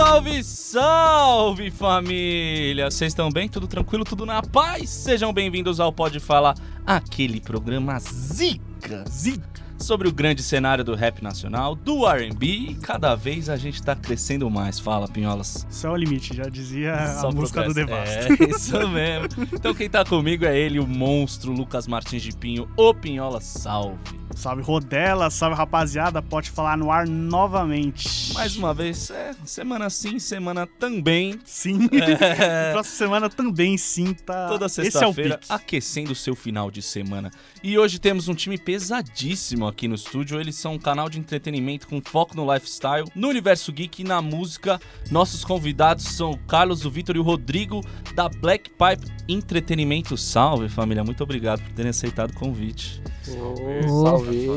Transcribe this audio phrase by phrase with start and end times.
[0.00, 2.90] Salve, salve família!
[2.90, 3.50] Vocês estão bem?
[3.50, 4.02] Tudo tranquilo?
[4.02, 4.88] Tudo na paz?
[4.88, 6.54] Sejam bem-vindos ao Pode Falar,
[6.86, 13.14] aquele programa zica, zica, sobre o grande cenário do rap nacional, do R&B e cada
[13.14, 14.78] vez a gente tá crescendo mais.
[14.78, 15.66] Fala, Pinholas.
[15.70, 17.74] Só é o limite, já dizia Só a música do.
[17.74, 18.32] Devasto.
[18.32, 19.28] É, isso mesmo.
[19.52, 24.20] Então quem tá comigo é ele, o monstro Lucas Martins de Pinho, o Pinhola, salve.
[24.36, 28.32] Salve Rodela, salve rapaziada, pode falar no ar novamente.
[28.32, 31.38] Mais uma vez, é, semana sim, semana também.
[31.44, 31.88] Sim.
[32.20, 32.72] É.
[32.72, 34.48] Próxima semana também, sim, tá.
[34.48, 35.52] Toda é o sexta-feira, pique.
[35.52, 37.30] aquecendo o seu final de semana.
[37.62, 40.40] E hoje temos um time pesadíssimo aqui no estúdio.
[40.40, 44.20] Eles são um canal de entretenimento com foco no lifestyle, no universo geek e na
[44.20, 44.80] música.
[45.10, 47.80] Nossos convidados são o Carlos, o Vitor e o Rodrigo
[48.14, 50.16] da Black Pipe Entretenimento.
[50.16, 51.02] Salve, família.
[51.04, 53.00] Muito obrigado por terem aceitado o convite.
[53.22, 54.48] Salve.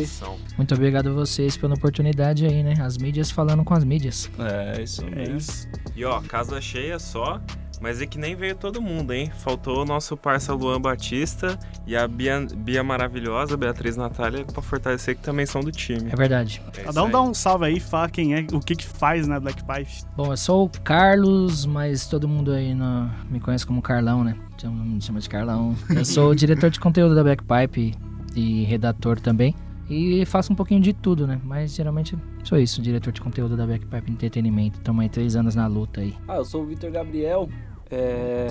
[0.58, 2.74] Muito obrigado a vocês pela oportunidade aí, né?
[2.80, 4.30] As mídias falando com as mídias.
[4.40, 5.38] É, isso É mesmo.
[5.38, 5.68] isso.
[5.96, 7.40] E ó, casa cheia só,
[7.84, 9.30] mas é que nem veio todo mundo, hein?
[9.40, 15.16] Faltou o nosso parça Luan Batista e a Bia, Bia maravilhosa, Beatriz Natália, pra fortalecer
[15.18, 16.10] que também são do time.
[16.10, 16.62] É verdade.
[16.78, 19.38] É Cada um dá um salve aí, fala quem é, o que que faz na
[19.40, 19.92] Black Pipe.
[20.16, 24.38] Bom, eu sou o Carlos, mas todo mundo aí no- me conhece como Carlão, né?
[24.58, 25.76] Chama- Me chama de Carlão.
[25.94, 27.94] Eu sou o diretor de conteúdo da Backpipe
[28.34, 29.54] e redator também.
[29.90, 31.40] E faço um pouquinho de tudo, né?
[31.44, 34.80] Mas geralmente sou isso, diretor de conteúdo da Backpipe Entretenimento.
[34.80, 36.16] Tamo aí três anos na luta aí.
[36.28, 37.50] Ah, eu sou o Vitor Gabriel.
[37.94, 38.48] É,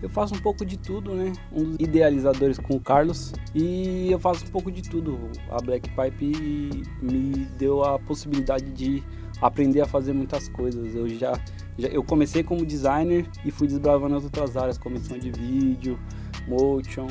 [0.00, 1.32] Eu faço um pouco de tudo, né?
[1.52, 3.32] Um dos idealizadores com o Carlos.
[3.54, 5.18] E eu faço um pouco de tudo.
[5.50, 9.02] A Black Pipe me deu a possibilidade de
[9.42, 10.94] aprender a fazer muitas coisas.
[10.94, 11.32] Eu já,
[11.76, 15.98] já- eu comecei como designer e fui desbravando as outras áreas, como edição de vídeo,
[16.46, 17.08] motion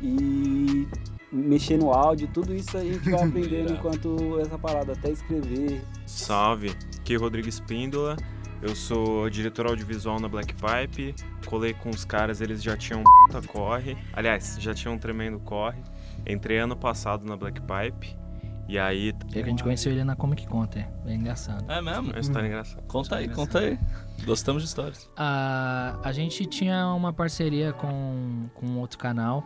[0.00, 0.86] e
[1.30, 6.72] mexer no áudio, tudo isso a gente vai aprendendo enquanto essa parada, até escrever, Salve,
[6.98, 8.16] aqui é Rodrigo Espíndola.
[8.62, 11.14] Eu sou diretor audiovisual na Black Pipe.
[11.46, 13.96] Colei com os caras, eles já tinham um puta corre.
[14.12, 15.82] Aliás, já tinham um tremendo corre.
[16.26, 18.16] Entrei ano passado na Black Pipe.
[18.68, 19.12] E aí.
[19.34, 20.88] E a gente conheceu ele na Comic Con, até.
[21.04, 21.68] Bem engraçado.
[21.70, 22.10] É mesmo?
[22.12, 22.82] Uma história engraçada.
[22.86, 23.78] Conta aí, conta aí.
[24.24, 25.10] Gostamos de histórias.
[25.16, 29.42] A, a gente tinha uma parceria com, com outro canal.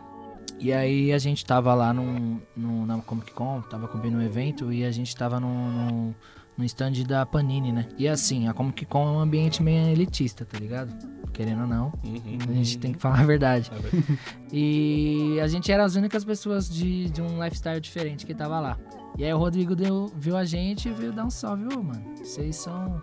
[0.59, 4.71] E aí a gente tava lá num, num- na Comic Con, tava cobrindo um evento
[4.71, 6.15] e a gente tava no, no,
[6.57, 7.87] no stand da Panini, né?
[7.97, 10.91] E assim, a Comic Con é um ambiente meio elitista, tá ligado?
[11.33, 12.37] Querendo ou não, Uhum.
[12.49, 13.71] a gente tem que falar a verdade.
[13.71, 14.19] É verdade.
[14.51, 18.77] E a gente era as únicas pessoas de, de um lifestyle diferente que tava lá.
[19.17, 22.03] E aí o Rodrigo deu, viu a gente e veio dar um salve, ô mano.
[22.17, 22.99] Vocês são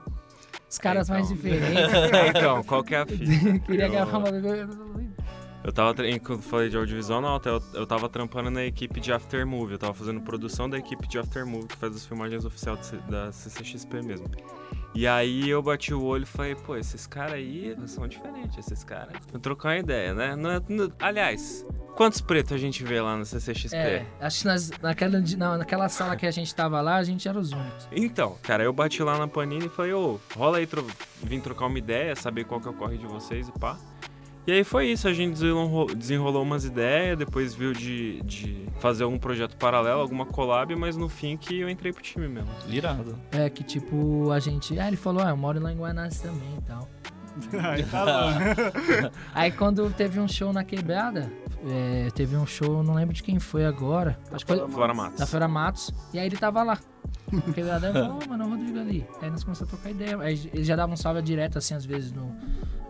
[0.69, 1.37] os caras mais Então.
[1.37, 1.94] diferentes.
[2.37, 3.59] então, qual que é a fita?
[3.66, 4.31] Queria Eu- gravar uma
[5.64, 9.72] Eu tava, quando falei de audiovisual, não, eu, eu tava trampando na equipe de Aftermovie.
[9.72, 14.02] Eu tava fazendo produção da equipe de Aftermovie, que faz as filmagens oficiais da CCXP
[14.02, 14.26] mesmo.
[14.94, 18.84] E aí eu bati o olho e falei, pô, esses caras aí são diferentes, esses
[18.84, 19.14] caras.
[19.32, 20.36] Vou trocar uma ideia, né?
[20.36, 23.75] Não é- não- aliás, quantos pretos a gente vê lá no CCXP?
[23.75, 27.26] É, acho que nas- naquela, não, naquela sala que a gente tava lá, a gente
[27.26, 27.88] era os únicos.
[27.91, 30.86] Então, cara, eu bati lá na Panini e falei, ô, rola aí, tro
[31.22, 33.76] vim trocar uma ideia, saber qual que é o corre de vocês e pá.
[34.47, 39.05] E aí foi isso, a gente desenrolou, desenrolou umas ideias, depois viu de, de fazer
[39.05, 42.50] algum projeto paralelo, alguma collab, mas no fim que eu entrei pro time mesmo.
[42.69, 43.19] Irado.
[43.32, 44.78] É que tipo, a gente.
[44.78, 46.88] Ah, ele falou, ah, eu moro lá em Guanás também e tal.
[47.65, 49.10] Aí tá bom.
[49.34, 51.32] Aí quando teve um show na quebrada,
[51.66, 54.19] é, teve um show, não lembro de quem foi agora.
[54.31, 55.19] Acho que foi Flora Matos.
[55.21, 55.91] da Feira Matos.
[56.12, 56.78] E aí ele tava lá.
[57.32, 59.06] Na quebrada, "Ô, mano, o Rodrigo ali.
[59.22, 60.19] Aí nós começamos a trocar ideia.
[60.21, 62.37] Aí ele já dava um salve direto, assim, às vezes no,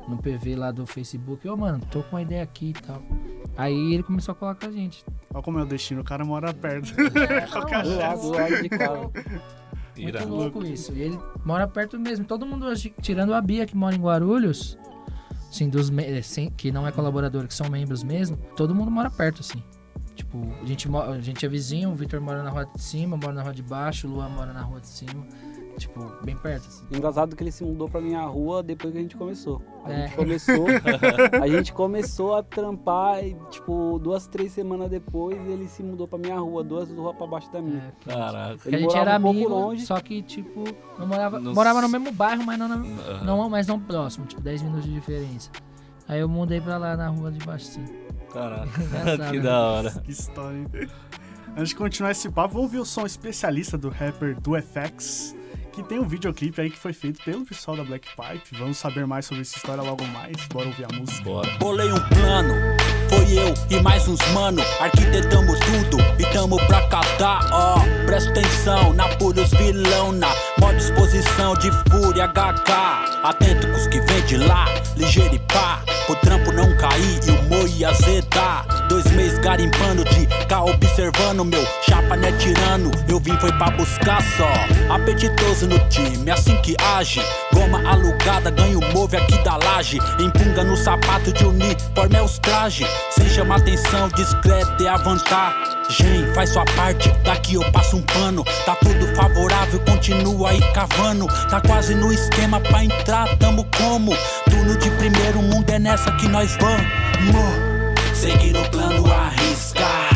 [0.08, 1.48] no PV lá do Facebook.
[1.48, 3.02] Ô, mano, tô com uma ideia aqui e tal.
[3.56, 5.04] Aí ele começou a colar com a gente.
[5.32, 6.92] Olha como é o destino, o cara mora perto.
[7.52, 8.98] Qualquer do lado, do lado de casa.
[9.96, 10.34] Muito Irado.
[10.34, 10.92] louco isso.
[10.92, 12.24] E ele mora perto mesmo.
[12.24, 14.76] Todo mundo hoje, tirando a Bia que mora em Guarulhos,
[15.48, 15.90] assim, dos
[16.24, 19.62] sem- que não é colaborador, que são membros mesmo, todo mundo mora perto, assim.
[20.16, 23.20] Tipo, a gente, a gente é vizinho, o Vitor mora na rua de cima, eu
[23.20, 25.26] moro na rua de baixo, o Luan mora na rua de cima.
[25.76, 26.84] Tipo, bem perto, assim.
[26.92, 29.60] Engraçado que ele se mudou pra minha rua depois que a gente começou.
[29.84, 30.06] A É.
[30.06, 30.66] gente começou,
[31.42, 36.18] a gente começou a trampar e, tipo, duas, três semanas depois ele se mudou pra
[36.18, 37.92] minha rua, duas ruas pra baixo da minha.
[38.06, 38.54] É, Caraca.
[38.54, 39.84] porque a Ele gente morava era um amigo, longe.
[39.86, 40.64] só que, tipo,
[40.98, 43.24] não morava, morava no mesmo bairro, mas não, na, Aham.
[43.24, 45.50] não, mas não próximo, tipo, 10 minutos de diferença.
[46.06, 47.84] Aí eu mudei pra lá na rua de baixo, sim.
[48.32, 48.68] Caraca.
[49.30, 49.42] Que né?
[49.42, 49.90] da hora.
[49.90, 50.66] Que história, hein?
[51.56, 55.36] Antes de continuar esse papo, vamos ouvir o som especialista do rapper do FX,
[55.74, 58.58] que tem um videoclipe aí que foi feito pelo pessoal da Black Pipe.
[58.58, 60.36] Vamos saber mais sobre essa história logo mais.
[60.46, 61.24] Bora ouvir a música.
[61.24, 61.50] Bora.
[61.58, 62.54] Bolei um plano,
[63.08, 64.62] foi eu e mais uns mano.
[64.80, 67.80] Arquitetamos tudo e tamo pra catar, ó.
[68.06, 70.28] Presta atenção na pulha os vilão, na
[70.60, 72.72] maior disposição de fúria HK.
[73.22, 74.66] Atento com os que vem de lá,
[74.96, 75.80] ligeiro e pá.
[76.06, 78.66] Pro trampo não cair e o mo ia azedar.
[78.88, 82.90] Dois meses garimpando de cá, observando meu chapa né tirando.
[83.08, 84.94] Eu vim foi pra buscar só.
[84.94, 87.22] Apetitoso no time, assim que age.
[87.52, 89.98] Goma alugada, ganho move aqui da laje.
[90.20, 92.86] Empunga no sapato de uniforme é os trajes.
[93.10, 95.73] Sem chamar atenção, discreto é a vantagem.
[96.34, 98.42] Faz sua parte, daqui eu passo um pano.
[98.66, 101.26] Tá tudo favorável, continua aí cavando.
[101.48, 104.12] Tá quase no esquema pra entrar, tamo como?
[104.50, 106.84] Turno de primeiro mundo é nessa que nós vamos.
[108.14, 110.10] Seguir o plano, arriscar.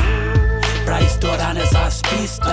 [0.85, 2.49] Pra estourar nessas pistas.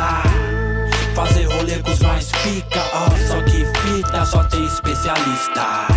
[1.15, 3.09] Fazer rolê com os mais pica, ó.
[3.27, 5.94] Só que fita, só tem especialista.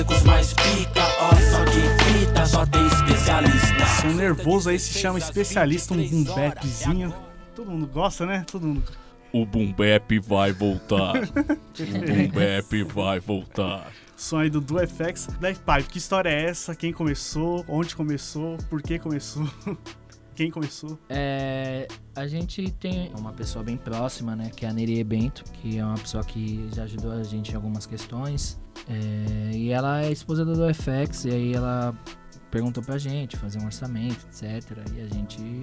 [0.00, 1.30] Fazer rolê com os mais pica, ó.
[1.34, 4.08] Só que fita, só tem especialista.
[4.14, 7.14] Nervoso aí se chama Especialista, um boom bapzinho.
[7.54, 8.44] Todo mundo gosta, né?
[8.50, 8.82] Todo mundo.
[9.32, 11.16] O Boom Bap vai voltar.
[11.16, 13.92] o Boom Bap vai voltar.
[14.16, 15.28] Som aí do DuFX.
[15.38, 16.74] Black Pipe, que história é essa?
[16.74, 17.64] Quem começou?
[17.68, 18.56] Onde começou?
[18.68, 19.48] Por que começou?
[20.34, 20.98] Quem começou?
[21.08, 21.86] É,
[22.16, 24.50] a gente tem uma pessoa bem próxima, né?
[24.54, 27.54] Que é a Nerie Bento, que é uma pessoa que já ajudou a gente em
[27.54, 28.59] algumas questões.
[28.88, 31.94] É, e ela é esposa do FX, e aí ela
[32.50, 34.78] perguntou pra gente fazer um orçamento, etc.
[34.94, 35.60] E a gente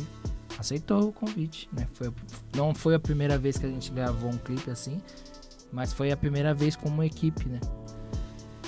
[0.58, 1.88] aceitou o convite, né?
[1.94, 2.12] Foi,
[2.56, 5.02] não foi a primeira vez que a gente gravou um clipe assim,
[5.72, 7.60] mas foi a primeira vez como equipe, né?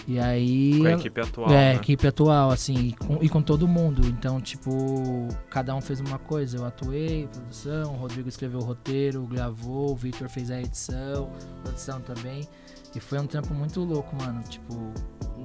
[0.10, 0.80] E aí.
[0.80, 1.76] Com a equipe atual, é, né?
[1.76, 4.08] equipe atual, assim, e com, e com todo mundo.
[4.08, 6.58] Então, tipo, cada um fez uma coisa.
[6.58, 11.30] Eu atuei, produção, o Rodrigo escreveu o roteiro, gravou, o Victor fez a edição,
[11.62, 12.48] produção também.
[12.96, 14.42] E foi um trampo muito louco, mano.
[14.44, 14.74] Tipo,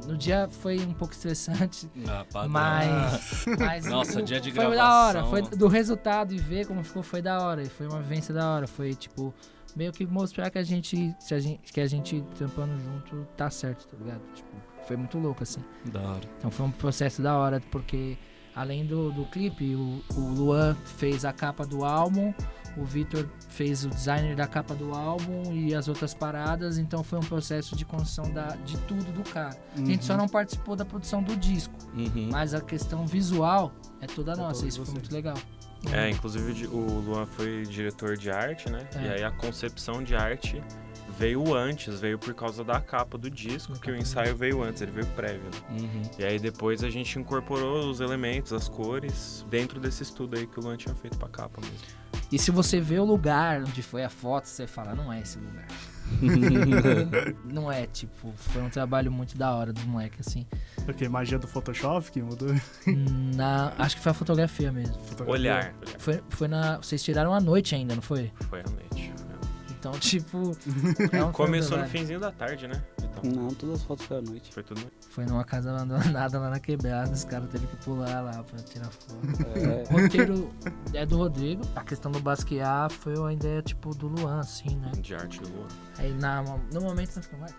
[0.07, 3.45] no dia foi um pouco estressante, Ah, mas.
[3.59, 4.71] mas Nossa, o- dia de Foi da
[5.05, 5.31] hora, gravação.
[5.31, 7.63] foi do resultado e ver como ficou, foi da hora.
[7.63, 8.67] E foi uma vivência da hora.
[8.67, 9.33] Foi, tipo,
[9.77, 13.51] meio que mostrar que a gente, se a gente, que a gente trampando junto tá
[13.51, 14.23] certo, tá ligado?
[14.35, 14.51] Tipo,
[14.87, 15.61] foi muito louco, assim.
[15.93, 16.21] Da hora.
[16.39, 18.17] Então foi um processo da hora, porque
[18.55, 22.33] além do, do clipe, o, o Luan fez a capa do álbum,
[22.77, 27.19] o Vitor fez o designer da capa do álbum e as outras paradas, então foi
[27.19, 29.57] um processo de construção da, de tudo do cara.
[29.77, 32.29] A gente só não participou da produção do disco, Uhum.
[32.31, 34.93] mas a questão visual é toda É nossa, isso foi você.
[34.93, 35.37] muito legal.
[35.93, 38.89] É, inclusive o Luan foi diretor de arte, né?
[38.97, 39.03] É.
[39.03, 40.63] E aí a concepção de arte
[41.19, 44.91] veio antes, veio por causa da capa do disco, que o ensaio veio antes, ele
[44.91, 45.45] veio prévio.
[45.45, 45.79] né?
[45.81, 46.03] Uhum.
[46.19, 50.59] E aí depois a gente incorporou os elementos, as cores, dentro desse estudo aí que
[50.59, 51.77] o Luan tinha feito pra capa mesmo.
[52.33, 55.39] E se você vê o lugar onde foi a foto, você fala, não é esse
[55.39, 55.67] lugar.
[57.45, 60.47] não é, tipo, foi um trabalho muito da hora dos moleques, assim.
[60.85, 62.55] Porque magia do Photoshop que mudou?
[63.35, 64.95] Na, acho que foi a fotografia mesmo.
[64.95, 65.33] Fotografia.
[65.33, 65.99] Olhar, olhar.
[65.99, 66.77] Foi, foi na.
[66.77, 68.31] Vocês tiraram à noite ainda, não foi?
[68.51, 69.14] Foi a noite.
[69.87, 69.91] A.
[69.91, 70.57] Então, tipo.
[71.13, 71.91] é um Começou no trabalho.
[71.91, 72.83] finzinho da tarde, né?
[73.03, 74.53] Então, Não, todas as fotos foi à noite.
[74.53, 74.81] foi tudo.
[75.11, 78.91] Foi numa casa abandonada lá na quebrada, os caras teve que pular lá pra tirar
[78.91, 79.19] foto.
[79.57, 80.51] É, O roteiro
[80.93, 84.91] é do Rodrigo, a questão do basquear foi uma ideia tipo do Luan, assim, né?
[85.01, 85.69] De arte do Luan.
[85.99, 87.53] Aí na, no momento ficamos,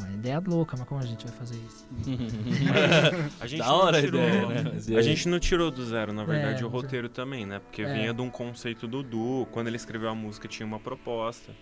[0.00, 1.86] Pô, é ideia louca, mas como a gente vai fazer isso?
[3.40, 4.72] A gente da não hora a tirou- ideia, né?
[4.98, 7.58] A gente não tirou do zero, na verdade, É, o roteiro também, né?
[7.58, 7.92] Porque É.
[7.92, 11.52] vinha de um conceito do Du, quando ele escreveu a música tinha uma proposta.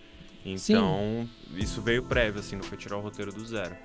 [0.45, 3.75] Então, isso veio prévio, assim, não foi tirar o roteiro do zero.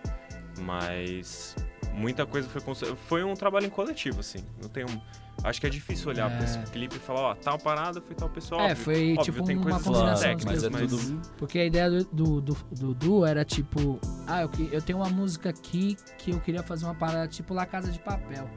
[0.61, 1.56] Mas
[1.92, 4.38] muita coisa foi conce- foi um trabalho em coletivo, assim.
[4.62, 5.00] Não tem um
[5.42, 6.62] Acho que é difícil olhar pra esse É.
[6.62, 8.62] clipe e falar, ó, tal parada foi tal pessoa.
[8.62, 11.64] É, óbvio, foi óbvio, tipo tem uma combinação técnicas, mas é mas tudo Porque a
[11.66, 15.96] ideia do, do, do, do Du era tipo, ah, eu, eu tenho uma música aqui
[16.18, 18.48] que eu queria fazer uma parada tipo La Casa de Papel.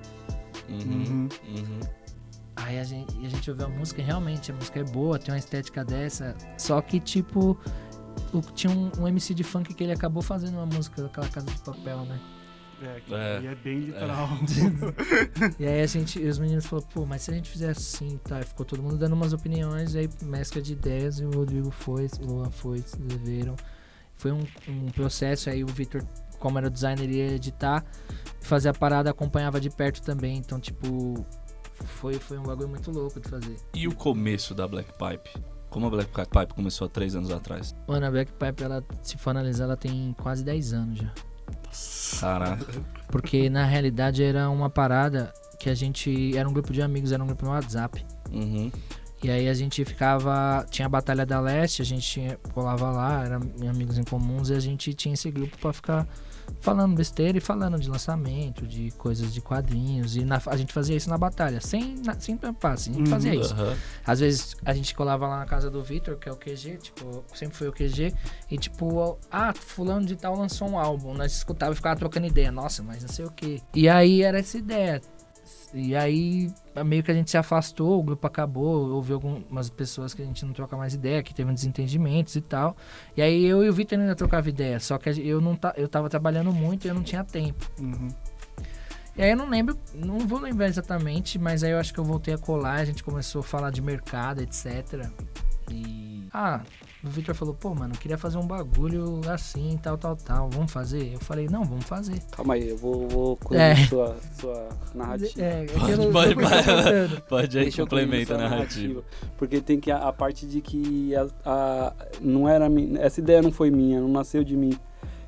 [0.70, 1.28] Uhum.
[1.48, 1.80] Uhum.
[2.56, 5.34] Aí a gente, a gente ouviu a música e realmente a música é boa, tem
[5.34, 6.36] uma estética dessa.
[6.58, 7.58] Só que, tipo,
[8.34, 11.46] o- tinha um, um MC de funk que ele acabou fazendo uma música daquela casa
[11.48, 12.20] de papel, né?
[12.82, 13.46] É, que É.
[13.46, 14.30] é bem literal.
[15.60, 18.40] E aí a gente, os meninos falaram, pô, mas se a gente fizer assim, tá?
[18.40, 22.08] E ficou todo mundo dando umas opiniões, aí mescla de ideias, e o Rodrigo foi,
[22.22, 23.56] o Luan foi, se deveram.
[24.16, 26.04] Foi um, um processo, aí o Victor,
[26.40, 27.84] como era o designer, ia editar,
[28.42, 30.38] fazer a parada, acompanhava de perto também.
[30.38, 31.26] Então, tipo,
[31.86, 33.56] foi, foi um bagulho muito louco de fazer.
[33.74, 35.30] E o começo da Black Pipe?
[35.70, 37.76] Como a Black Pipe começou há três anos atrás?
[37.88, 41.12] Mano, a Black Pipe, ela, se for analisar, ela tem quase 10 anos já.
[42.20, 42.66] Caraca.
[43.08, 46.36] Porque na realidade era uma parada que a gente.
[46.38, 48.06] Era um grupo de amigos, era um grupo no WhatsApp.
[48.32, 48.72] Uhum.
[49.24, 50.66] E aí a gente ficava.
[50.70, 54.54] Tinha a Batalha da Leste, a gente tinha, colava lá, eram amigos em comuns, e
[54.54, 56.08] a gente tinha esse grupo pra ficar
[56.62, 60.16] falando besteira e falando de lançamento, de coisas de quadrinhos.
[60.16, 63.06] E na- a gente fazia isso na batalha, sem, na, sem tampar, assim, a gente
[63.08, 63.12] Uhum.
[63.12, 63.56] fazia isso.
[64.06, 67.24] Às vezes a gente colava lá na casa do Victor, que é o QG, tipo,
[67.34, 68.14] sempre foi o QG,
[68.50, 72.52] e tipo, ah, fulano de tal lançou um álbum, nós escutava e ficava trocando ideia,
[72.52, 73.62] nossa, mas não sei o que.
[73.74, 75.02] E aí era essa ideia.
[75.74, 76.52] E aí
[76.86, 80.46] meio que a gente se afastou, o grupo acabou, houve algumas pessoas que a gente
[80.46, 82.76] não troca mais ideia, que teve desentendimentos e tal.
[83.16, 85.88] E aí eu e o Victor ainda trocava ideia, só que eu não ta, eu
[85.88, 87.70] tava trabalhando muito e eu não tinha tempo.
[87.80, 88.08] Uhum.
[89.18, 92.04] E aí eu não lembro, não vou lembrar exatamente, mas aí eu acho que eu
[92.04, 95.10] voltei a colar, a gente começou a falar de mercado, etc.
[95.72, 96.24] E.
[96.32, 96.62] Ah,
[97.08, 100.50] o Victor falou, pô, mano, eu queria fazer um bagulho assim, tal, tal, tal.
[100.50, 101.14] Vamos fazer?
[101.14, 102.22] Eu falei, não, vamos fazer.
[102.32, 103.76] Calma aí, eu vou, vou É.
[103.88, 105.42] sua, sua narrativa.
[105.42, 107.22] É, é Pode, eu pode, pode.
[107.30, 109.04] Pode aí, Deixa complementa a sua narrativa.
[109.38, 112.68] Porque tem que a, a parte de que a, a- não era
[113.00, 114.78] essa ideia não foi minha, não nasceu de mim.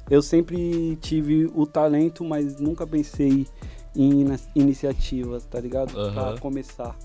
[0.10, 3.46] Eu sempre tive o talento, mas nunca pensei
[3.96, 5.98] em iniciativas, tá ligado?
[6.00, 6.14] Aham.
[6.14, 6.96] Pra começar.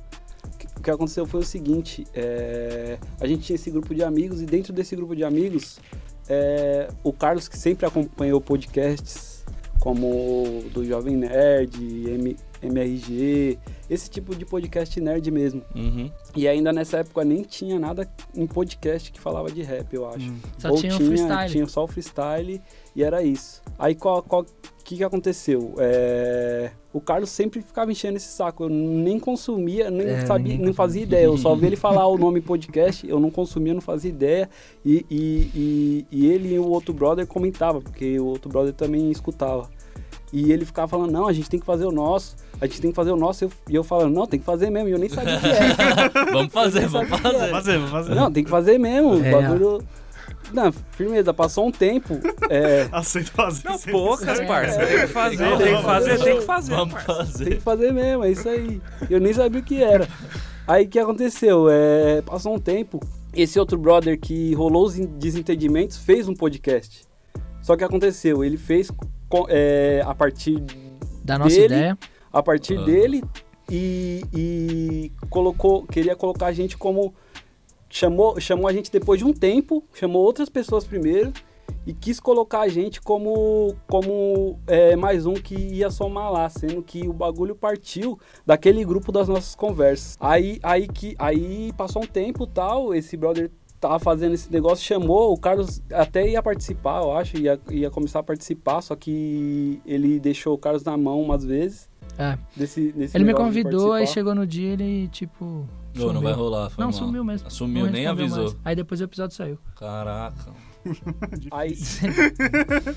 [0.77, 4.47] O que- aconteceu foi o seguinte, é, a gente tinha esse grupo de amigos e
[4.47, 5.79] dentro desse grupo de amigos,
[6.29, 9.45] é, o Carlos que sempre acompanhou podcasts
[9.81, 11.77] como o do Jovem Nerd,
[12.09, 13.59] M- MRG,
[13.91, 15.63] esse tipo de podcast nerd mesmo.
[15.75, 16.11] Uhum.
[16.35, 20.31] E ainda nessa época nem tinha nada em podcast que falava de rap, eu acho.
[20.31, 20.39] Hum.
[20.59, 21.51] Só Ou tinha o freestyle.
[21.53, 22.63] Tinha só o freestyle
[22.97, 23.61] e era isso.
[23.79, 24.47] Aí qual, qual
[24.85, 25.75] que, que aconteceu?
[25.79, 28.65] É, o Carlos sempre ficava enchendo esse saco.
[28.65, 31.25] Eu nem consumia, nem É, sabia, nem fazia ideia.
[31.25, 34.49] Eu só vi ele falar o nome podcast, eu não consumia, não fazia ideia.
[34.85, 39.11] E, e, e, e ele e o outro brother comentavam, porque o outro brother também
[39.11, 39.69] escutava.
[40.33, 42.91] E ele ficava falando, não, a gente tem que fazer o nosso, a gente tem
[42.91, 43.45] que fazer o nosso.
[43.45, 44.89] E eu, e eu falando, não, tem que fazer mesmo.
[44.89, 46.11] E eu nem sabia o que era.
[46.33, 47.39] Vamos fazer, vamos o que era.
[47.39, 47.51] fazer.
[47.53, 48.15] Fazer, vou fazer.
[48.17, 49.11] Não, tem que fazer mesmo.
[49.15, 49.31] O É.
[49.31, 49.83] bagulho.
[50.55, 52.19] Não, firmeza, passou um tempo.
[52.49, 53.69] É, Aceito fazer.
[53.69, 54.81] Não, poucas, parça.
[54.83, 56.25] É, Tem que fazer, não, tem que fazer, fazer.
[56.25, 56.75] tem que fazer.
[56.75, 57.15] Vamos parça.
[57.15, 57.55] tem fazer.
[57.57, 58.81] que fazer mesmo, é isso aí.
[59.11, 60.09] Eu nem sabia o que era.
[60.67, 61.67] Aí o que aconteceu?
[61.69, 62.99] É, passou um tempo,
[63.35, 67.03] esse outro brother que rolou os desentendimentos fez um podcast.
[67.61, 68.91] Só que aconteceu, ele fez
[69.49, 70.63] é, a partir
[71.25, 71.99] Da nossa dele, ideia.
[72.33, 72.85] a partir Ah.
[72.85, 73.25] dele
[73.71, 77.13] e, e colocou, queria colocar a gente como
[77.95, 81.33] chamou, chamou a gente depois de um tempo, chamou outras pessoas primeiro
[81.87, 86.83] e quis colocar a gente como como é, mais um que ia somar lá, sendo
[86.83, 90.17] que o bagulho partiu daquele grupo das nossas conversas.
[90.19, 95.33] Aí aí que aí passou um tempo tal, esse brother tava fazendo esse negócio, chamou,
[95.33, 100.19] o Carlos até ia participar, eu acho, ia, ia começar a participar, só que ele
[100.19, 101.87] deixou o Carlos na mão umas vezes.
[102.19, 102.39] É.
[102.57, 105.67] Desse, desse Ele me convidou, aí chegou no dia ele, tipo.
[105.95, 106.23] Não, não sumiu.
[106.23, 106.99] vai rolar, foi Não, mal.
[106.99, 107.51] sumiu mesmo.
[107.51, 108.45] Sumiu, Não nem avisou.
[108.45, 108.57] mais.
[108.65, 109.59] Aí depois o episódio saiu.
[109.77, 110.51] Caraca,
[111.51, 111.77] Aí,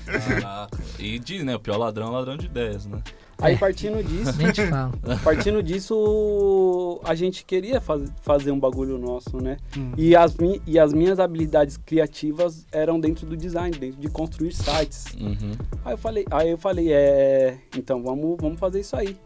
[0.06, 0.78] caraca.
[0.98, 3.02] E diz, né, o pior ladrão é ladrão de ideias, né?
[3.40, 4.92] aí partindo disso, Nem te falo.
[5.22, 9.56] partindo disso, a gente queria faz, fazer um bagulho nosso, né?
[9.76, 9.92] Hum.
[9.96, 15.06] E as, e as minhas habilidades criativas eram dentro do design, dentro de construir sites.
[15.20, 15.52] Uhum.
[15.84, 19.16] Aí eu falei, aí eu falei, é, então vamos, vamos fazer isso aí.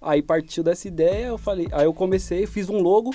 [0.00, 3.10] Aí partiu dessa ideia, eu falei, aí eu comecei, fiz um logo.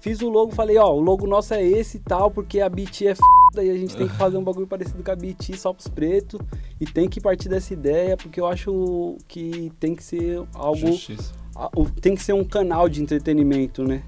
[0.00, 3.06] Fiz o logo, falei, ó, o logo nosso é esse e tal, porque a BT
[3.08, 3.20] é f
[3.56, 6.40] e a gente tem que fazer um bagulho parecido com a BT, só pros pretos.
[6.80, 11.32] E tem que partir dessa ideia, porque eu acho que tem que ser algo Justiça.
[11.56, 14.02] a- o- tem que ser um canal de entretenimento, né?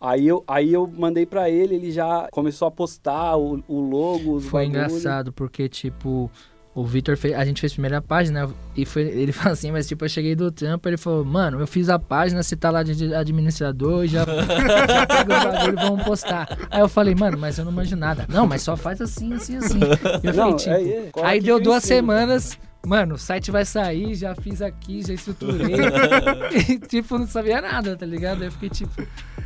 [0.00, 4.34] Aí eu, aí eu mandei pra ele, ele já começou a postar o, o logo,
[4.34, 4.86] os Foi bagulho.
[4.86, 6.30] engraçado, porque, tipo,
[6.76, 7.34] o Vitor fez.
[7.34, 10.34] A gente fez a primeira página e foi, ele falou assim, mas tipo, eu cheguei
[10.36, 14.24] do trampo, ele falou, mano, eu fiz a página, você tá lá de administrador, já,
[14.86, 16.46] já pega o bagulho, vamos postar.
[16.70, 18.26] Aí eu falei, mano, mas eu não manjo nada.
[18.28, 19.78] Não, mas só faz assim, assim, assim.
[20.22, 20.70] E eu Não, falei, tipo.
[20.70, 22.58] é, é, Aí deu duas semanas.
[22.86, 25.74] Mano, o site vai sair, já fiz aqui, já estruturei.
[26.70, 28.42] e, tipo, não sabia nada, tá ligado?
[28.42, 28.92] Aí eu fiquei tipo,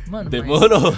[0.07, 0.91] mano, mas- Demorou.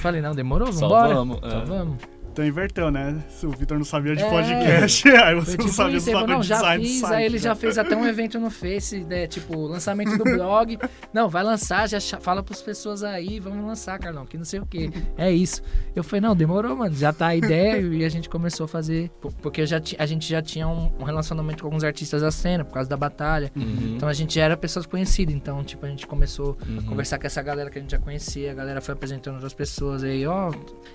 [0.00, 1.14] Falei, não, demorou, Só vambora.
[1.14, 1.64] vamos, Só é.
[1.66, 1.96] vamos.
[2.38, 3.20] Então inverteu, né?
[3.42, 4.30] O Vitor não sabia de É.
[4.30, 6.88] podcast, aí você Foi não tipo sabia isso, do bagulho não, de já design do
[6.88, 10.22] fiz, site, aí ele já fez até um evento no Face, né, tipo, lançamento do
[10.36, 10.78] blog.
[11.12, 14.66] Não, vai lançar, já fala pras pessoas aí, vamos lançar, Carlão, que não sei o
[14.66, 14.88] que.
[15.16, 15.62] É isso.
[15.96, 19.10] Eu falei, não, demorou, mano, já tá a ideia e a gente começou a fazer,
[19.20, 22.30] po- porque eu já a gente já tinha um, um relacionamento com alguns artistas da
[22.30, 23.50] cena, por causa da batalha.
[23.56, 23.94] Uhum.
[23.96, 26.78] Então a gente já era pessoas conhecidas, então, tipo, a gente começou Uhum.
[26.78, 29.54] a conversar com essa galera que a gente já conhecia, a galera foi apresentando outras
[29.54, 30.52] pessoas aí, ó,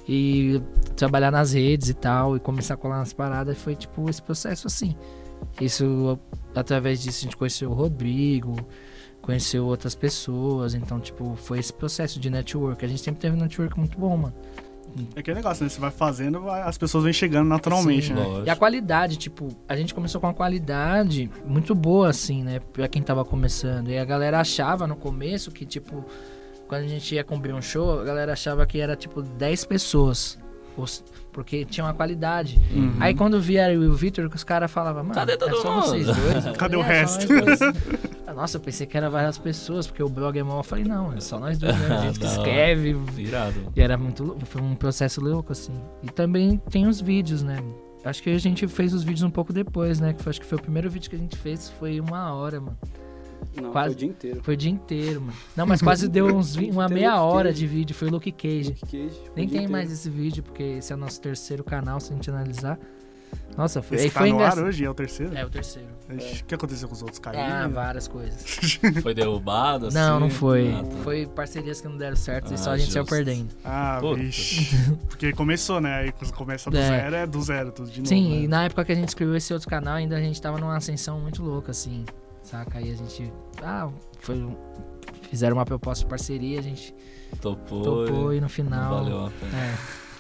[0.07, 0.61] e
[0.95, 4.67] trabalhar nas redes e tal, e começar a colar nas paradas, foi tipo esse processo
[4.67, 4.95] assim.
[5.59, 6.17] Isso,
[6.55, 8.55] através disso, a gente conheceu o Rodrigo,
[9.21, 12.83] conheceu outras pessoas, então, tipo, foi esse processo de network.
[12.83, 14.33] A gente sempre teve um network muito bom, mano.
[15.15, 15.69] É aquele negócio, né?
[15.69, 18.23] Você vai fazendo, vai- as pessoas vêm chegando naturalmente, Sim, né?
[18.23, 18.47] Lógico.
[18.47, 22.59] E a qualidade, tipo, a gente começou com uma qualidade muito boa, assim, né?
[22.59, 23.89] Pra quem tava começando.
[23.89, 26.05] E a galera achava no começo que, tipo,
[26.67, 30.37] quando a gente ia cumprir um show, a galera achava que era, tipo, 10 pessoas.
[30.77, 32.59] Os- Porque tinha uma qualidade.
[32.71, 32.95] Uhum.
[32.99, 35.71] Aí quando vieram e o Vitor, que os caras falavam, mano, Cadê todo é só
[35.75, 36.45] mundo?" vocês dois.
[36.45, 37.73] Eu Cadê falei, o "É, resto?" nós dois."
[38.27, 40.59] Ah, Nossa, eu pensei que era várias pessoas, porque o blog é mó.
[40.59, 41.95] Eu falei, não, é só nós dois, né?
[41.97, 43.71] A gente que escreve, Virado.
[43.75, 45.73] e era muito lou- foi um processo louco, assim.
[46.01, 47.57] E também tem os vídeos, né?
[48.03, 50.13] Acho que a gente fez os vídeos um pouco depois, né?
[50.13, 52.59] Que foi, acho que foi o primeiro vídeo que a gente fez, foi uma hora,
[52.59, 52.77] mano.
[53.61, 53.87] Não, Quase.
[53.89, 54.39] foi o dia inteiro.
[54.43, 55.33] Foi o dia inteiro, mano.
[55.55, 57.59] Não, mas quase deu uns vi- uma meia Luke hora Cage.
[57.59, 58.69] de vídeo, foi o Luke Cage.
[58.69, 59.93] Luke Cage, Nem tem mais inteiro.
[59.93, 62.79] esse vídeo, porque esse é o nosso terceiro canal, se a gente analisar.
[63.57, 64.65] Nossa, foi, Esse tá foi no ar engraçado.
[64.67, 65.35] hoje, é o terceiro?
[65.35, 65.87] É, o terceiro.
[66.17, 67.19] Ixi, O que aconteceu com os outros?
[67.25, 67.71] Ah, Caíram?
[67.71, 68.43] várias coisas.
[69.01, 69.97] Foi derrubado assim?
[69.97, 70.71] Não, não foi.
[70.71, 70.95] Ah, tá.
[71.03, 73.15] Foi parcerias que não deram certo e Ah, só a gente saiu justo.
[73.15, 73.49] perdendo.
[73.63, 74.19] Ah, Puta.
[74.21, 74.75] vixe.
[75.09, 75.93] Porque começou, né?
[75.95, 76.87] Aí começa do É.
[76.87, 78.09] zero, é do zero, tudo de novo.
[78.09, 78.43] Sim, né?
[78.43, 80.75] e na época que a gente escreveu esse outro canal, ainda a gente tava numa
[80.77, 82.05] ascensão muito louca, assim,
[82.53, 82.77] saca?
[82.77, 83.33] Aí a gente.
[83.61, 84.47] Ah, foi.
[85.29, 86.93] Fizeram uma proposta de parceria, a gente
[87.41, 87.83] Topou.
[88.05, 88.93] topou e no final.
[88.95, 89.57] Valeu a pena.
[89.57, 89.73] É.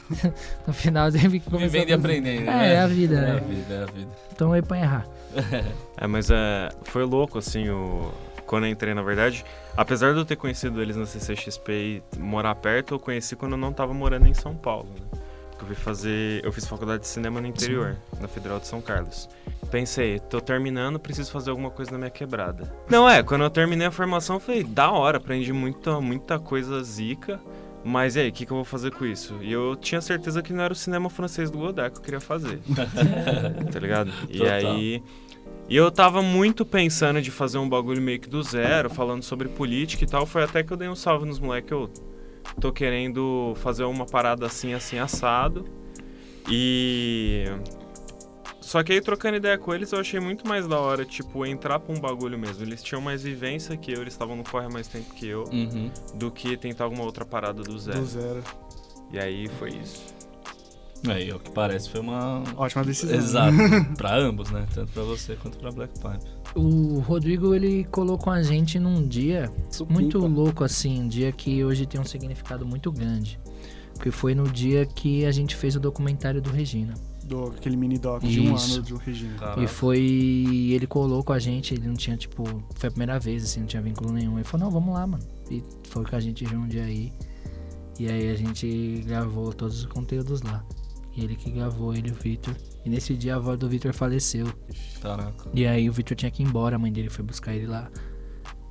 [0.67, 1.67] no final teve que começar.
[1.67, 2.41] Vivendo e a fazer- aprendendo.
[2.41, 2.73] É, né?
[2.73, 3.39] é a vida, É a né?
[3.41, 4.11] vida, é a vida.
[4.31, 5.07] Então aí pra errar.
[5.97, 8.11] É, mas é, foi louco, assim, o...
[8.45, 9.45] quando eu entrei, na verdade.
[9.77, 11.71] Apesar de eu ter conhecido eles na CCXP
[12.15, 15.19] e morar perto, eu conheci quando eu não tava morando em São Paulo, né?
[15.51, 16.43] Porque eu fui fazer...
[16.43, 19.29] Eu fiz faculdade de cinema no interior, na Federal de São Carlos.
[19.73, 22.71] Pensei, tô terminando, preciso fazer alguma coisa na minha quebrada.
[22.87, 26.83] Não, é, quando eu terminei a formação, eu falei, da hora, aprendi muita, muita coisa
[26.83, 27.41] zica.
[27.83, 29.35] Mas e aí, o que, que eu vou fazer com isso?
[29.41, 32.19] E eu tinha certeza que não era o cinema francês do Godard que eu queria
[32.19, 32.59] fazer.
[33.73, 34.11] tá ligado?
[34.29, 34.53] E Total.
[34.53, 35.03] aí...
[35.67, 39.47] E eu tava muito pensando de fazer um bagulho meio que do zero, falando sobre
[39.47, 40.27] política e tal.
[40.27, 41.71] Foi até que eu dei um salve nos moleques.
[41.71, 41.89] Eu
[42.61, 45.65] tô querendo fazer uma parada assim, assim, assado.
[46.47, 47.45] E.
[48.63, 51.79] Só que aí, trocando ideia com eles, eu achei muito mais da hora, tipo, entrar
[51.79, 52.63] pra um bagulho mesmo.
[52.63, 55.91] Eles tinham mais vivência que eu, eles estavam no corre mais tempo que eu, Uhum.
[56.15, 57.99] do que tentar alguma outra parada do zero.
[57.99, 58.43] Do zero.
[59.11, 60.13] E aí foi isso.
[61.05, 62.41] Aí, o que parece foi uma.
[62.55, 63.17] Ótima decisão.
[63.17, 63.53] Exato.
[63.97, 64.65] pra ambos, né?
[64.73, 66.25] Tanto pra você quanto pra Black Pipe.
[66.55, 69.51] O Rodrigo, ele colocou a gente num dia
[69.89, 73.37] muito louco, assim, um dia que hoje tem um significado muito grande.
[73.93, 76.93] Porque foi no dia que a gente fez o documentário do Regina.
[77.23, 78.75] Do, aquele mini doc de um Isso.
[78.75, 79.55] ano do Regina.
[79.57, 79.99] E foi.
[80.71, 82.43] Ele colou com a gente, ele não tinha, tipo.
[82.75, 84.35] Foi a primeira vez, assim, não tinha vínculo nenhum.
[84.35, 85.23] Ele falou, não, vamos lá, mano.
[85.49, 87.13] E foi com a gente junto um dia aí.
[87.99, 90.65] E aí a gente gravou todos os conteúdos lá.
[91.15, 92.55] E ele que gravou, ele e o Victor.
[92.83, 94.47] E nesse dia a avó do Victor faleceu.
[95.01, 95.49] Caraca.
[95.53, 97.89] E aí o Victor tinha que ir embora, a mãe dele foi buscar ele lá.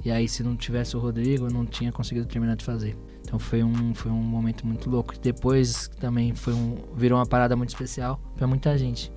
[0.05, 2.97] E aí se não tivesse o Rodrigo, eu não tinha conseguido terminar de fazer.
[3.33, 5.15] Então foi um, foi um momento muito louco.
[5.19, 9.11] Depois também foi um, virou uma parada muito especial pra muita gente.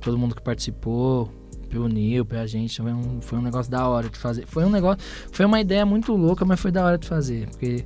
[0.00, 1.30] Todo mundo que participou,
[1.68, 4.46] pro Nil, pra gente, foi um, foi um negócio da hora de fazer.
[4.46, 4.98] Foi um negócio,
[5.30, 7.50] foi uma ideia muito louca, mas foi da hora de fazer.
[7.50, 7.84] Porque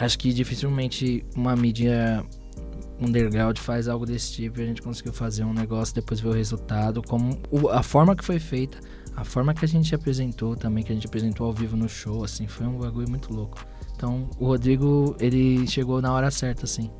[0.00, 2.26] acho que dificilmente uma mídia
[3.00, 6.32] underground faz algo desse tipo e a gente conseguiu fazer um negócio, depois ver o
[6.32, 7.38] resultado, como
[7.70, 8.80] a forma que foi feita,
[9.14, 12.24] a forma que a gente apresentou também, que a gente apresentou ao vivo no show,
[12.24, 13.64] assim, foi um bagulho muito louco.
[13.96, 16.90] Então, o Rodrigo, ele chegou na hora certa, assim.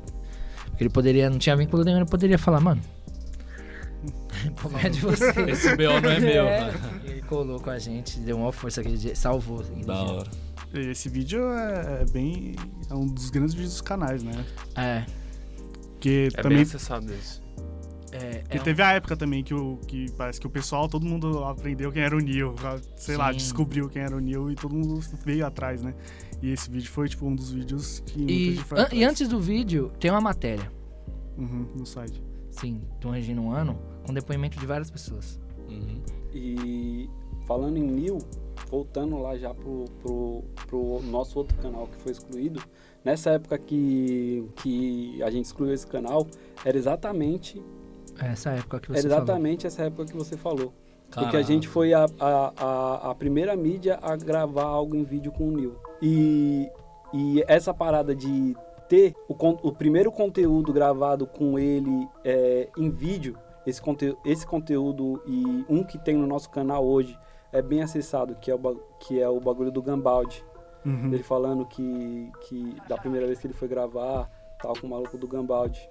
[0.67, 2.81] Porque ele poderia, não tinha vínculo nenhum, ele poderia falar, mano.
[4.55, 5.31] Problema de você.
[5.49, 6.45] Esse BO não é meu.
[7.05, 9.59] E ele colou com a gente, deu uma força aquele dia, salvou.
[9.61, 10.13] aquele Da dia.
[10.13, 10.29] hora.
[10.73, 12.55] Esse vídeo é, é bem.
[12.89, 14.45] É um dos grandes vídeos dos canais, né?
[14.75, 15.05] É.
[15.91, 16.57] Porque É também.
[16.57, 17.41] bem acessado isso.
[18.15, 20.87] É, Porque é um- teve a época também que, o, que parece que o pessoal,
[20.87, 22.55] todo mundo aprendeu quem era o Neil.
[22.95, 23.37] Sei lá, Sim.
[23.37, 25.93] descobriu quem era o Neil e todo mundo veio atrás, né?
[26.41, 29.03] E esse vídeo foi, tipo, um dos vídeos que muita E, gente foi an- e
[29.03, 30.71] antes do vídeo, tem uma matéria,
[31.37, 32.21] Uhum, no site.
[32.51, 35.39] sim, do Regina um ano, com depoimento de várias pessoas.
[35.67, 36.01] Uhum.
[36.33, 37.09] E
[37.47, 38.19] falando em Neil,
[38.69, 42.61] voltando lá já pro, pro, pro nosso outro canal que foi excluído,
[43.03, 46.27] nessa época que, que a gente excluiu esse canal,
[46.63, 47.61] era exatamente,
[48.19, 49.23] Essa época que você era falou.
[49.23, 50.73] exatamente essa época que você falou.
[51.11, 55.31] Porque a gente foi a, a, a, a primeira mídia a gravar algo em vídeo
[55.31, 55.75] com o Nil.
[56.01, 56.69] E,
[57.13, 58.55] e essa parada de
[58.89, 59.33] ter o,
[59.67, 65.83] o primeiro conteúdo gravado com ele é, em vídeo, esse, conte, esse conteúdo e um
[65.83, 67.17] que tem no nosso canal hoje
[67.51, 68.59] é bem acessado, que é o,
[68.99, 70.43] que é o bagulho do Gambaldi.
[70.85, 71.11] Uhum.
[71.11, 74.29] Ele falando que, que da primeira vez que ele foi gravar,
[74.61, 75.89] tal, com o maluco do Gambaldi.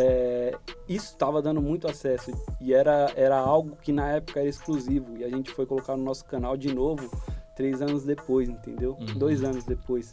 [0.00, 0.54] É,
[0.88, 2.30] isso estava dando muito acesso
[2.60, 6.04] e era, era algo que na época era exclusivo e a gente foi colocar no
[6.04, 7.10] nosso canal de novo
[7.56, 8.96] três anos depois, entendeu?
[9.00, 9.18] Uhum.
[9.18, 10.10] Dois anos depois.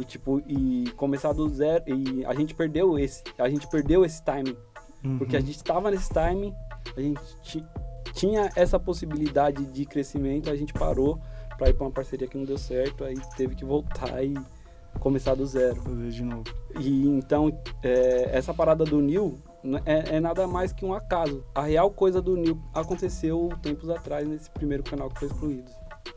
[0.00, 4.22] E tipo, e começar do zero e a gente perdeu esse, a gente perdeu esse
[4.24, 4.56] timing,
[5.04, 5.18] Uhum.
[5.18, 6.54] porque a gente estava nesse timing,
[6.96, 7.64] a gente ti-
[8.14, 11.20] tinha essa possibilidade de crescimento, a gente parou
[11.58, 14.34] para ir para uma parceria que não deu certo, aí teve que voltar e
[14.98, 15.76] começar do zero.
[15.82, 16.44] Fazer de novo.
[16.78, 21.44] E então, é, essa parada do Nil n- é, é nada mais que um acaso.
[21.54, 25.70] A real coisa do Nil aconteceu tempos atrás nesse primeiro canal que foi excluído,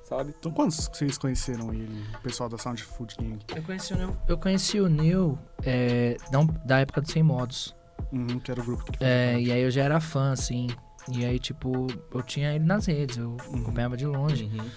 [0.04, 0.34] sabe?
[0.40, 3.40] Então quantos vocês conheceram ele, o pessoal da Sound Food Gang?
[3.56, 7.76] Eu conheci o Neil, eu conheci o Neil é, não, da época do Sem Modos.
[8.12, 10.68] Uhum, que era o grupo que É, e aí eu já era fã, assim.
[11.12, 14.46] E aí, tipo, eu tinha ele nas redes, eu acompanhava de longe.
[14.46, 14.70] Uhum.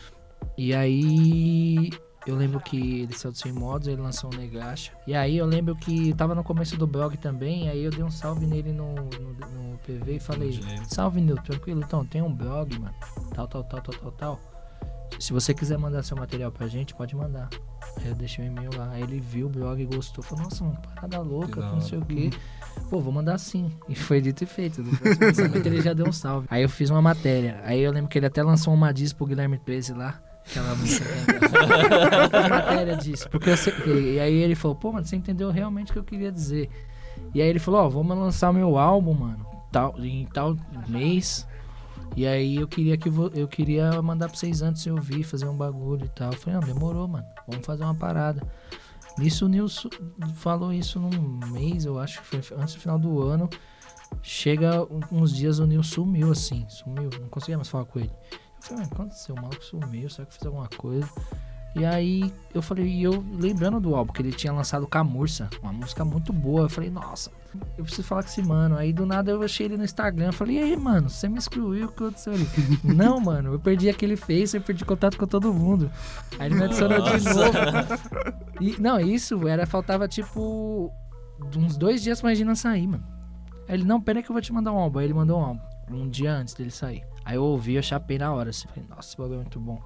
[0.57, 1.91] E aí
[2.27, 4.93] eu lembro que ele saiu do Sem Modos, ele lançou o Negacha.
[5.07, 8.11] E aí eu lembro que tava no começo do blog também, aí eu dei um
[8.11, 12.79] salve nele no, no, no PV e falei, salve Nil, tranquilo, então, tem um blog,
[12.79, 12.95] mano,
[13.35, 14.41] tal, tal, tal, tal, tal, tal.
[15.19, 17.49] Se você quiser mandar seu material pra gente, pode mandar.
[17.97, 20.65] Aí eu deixei o e-mail lá, aí ele viu o blog e gostou, falou, nossa,
[20.65, 22.31] uma parada louca, não sei o quê.
[22.89, 23.71] Pô, vou mandar sim.
[23.89, 24.83] E foi dito e feito.
[24.83, 26.47] No próximo lançamento ele já deu um salve.
[26.51, 27.61] Aí eu fiz uma matéria.
[27.65, 30.21] Aí eu lembro que ele até lançou uma diz pro Guilherme 13 lá.
[30.47, 31.05] Aquela música.
[31.07, 33.29] fiz matéria disso.
[33.31, 36.31] Porque eu e aí ele falou, pô, mano, você entendeu realmente o que eu queria
[36.33, 36.69] dizer.
[37.35, 40.57] E aí ele falou, ó, vamos lançar meu álbum, mano, tal, em tal
[40.89, 41.47] mês.
[42.17, 45.47] E aí eu queria que vo- eu queria mandar pra vocês antes eu ouvir, fazer
[45.47, 46.31] um bagulho e tal.
[46.33, 47.25] Eu falei, não, demorou, mano.
[47.49, 48.43] Vamos fazer uma parada.
[49.19, 49.89] Nisso o Nilson
[50.37, 53.49] falou isso num mês, eu acho que foi antes do final do ano.
[54.23, 58.11] Chega uns dias o Nil sumiu assim, sumiu, não conseguia mais falar com ele.
[58.63, 59.35] Falei, que aconteceu?
[59.35, 61.09] O maluco sumiu, será que fiz alguma coisa?
[61.75, 65.73] E aí eu falei, e eu lembrando do álbum, que ele tinha lançado Camurça, uma
[65.73, 66.63] música muito boa.
[66.63, 67.31] Eu falei, nossa,
[67.79, 68.77] eu preciso falar com esse mano.
[68.77, 70.27] Aí do nada eu achei ele no Instagram.
[70.27, 72.47] Eu falei, e aí, mano, você me excluiu, o que aconteceu ali?
[72.85, 75.91] Não, mano, eu perdi aquele Face, eu perdi contato com todo mundo.
[76.39, 77.59] Aí ele me adicionou de novo.
[78.61, 80.93] E, não, isso era, faltava tipo
[81.57, 83.05] uns dois dias pra Regina sair, mano.
[83.67, 84.99] Aí ele, não, pera que eu vou te mandar um álbum.
[84.99, 87.03] Aí ele mandou um álbum, um dia antes dele sair.
[87.25, 88.67] Aí eu ouvi, eu chapei na hora, assim.
[88.69, 89.81] Falei, nossa, esse bagulho é muito bom.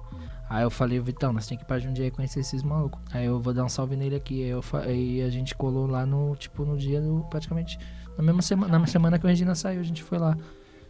[0.49, 3.01] Aí eu falei, Vitão, nós tem que ir pra Jundiaí conhecer esses malucos.
[3.11, 4.43] Aí eu vou dar um salve nele aqui.
[4.43, 7.77] Aí, eu aí a gente colou lá no, tipo, no dia do, praticamente,
[8.17, 10.37] na mesma semana, na semana que a Regina saiu, a gente foi lá.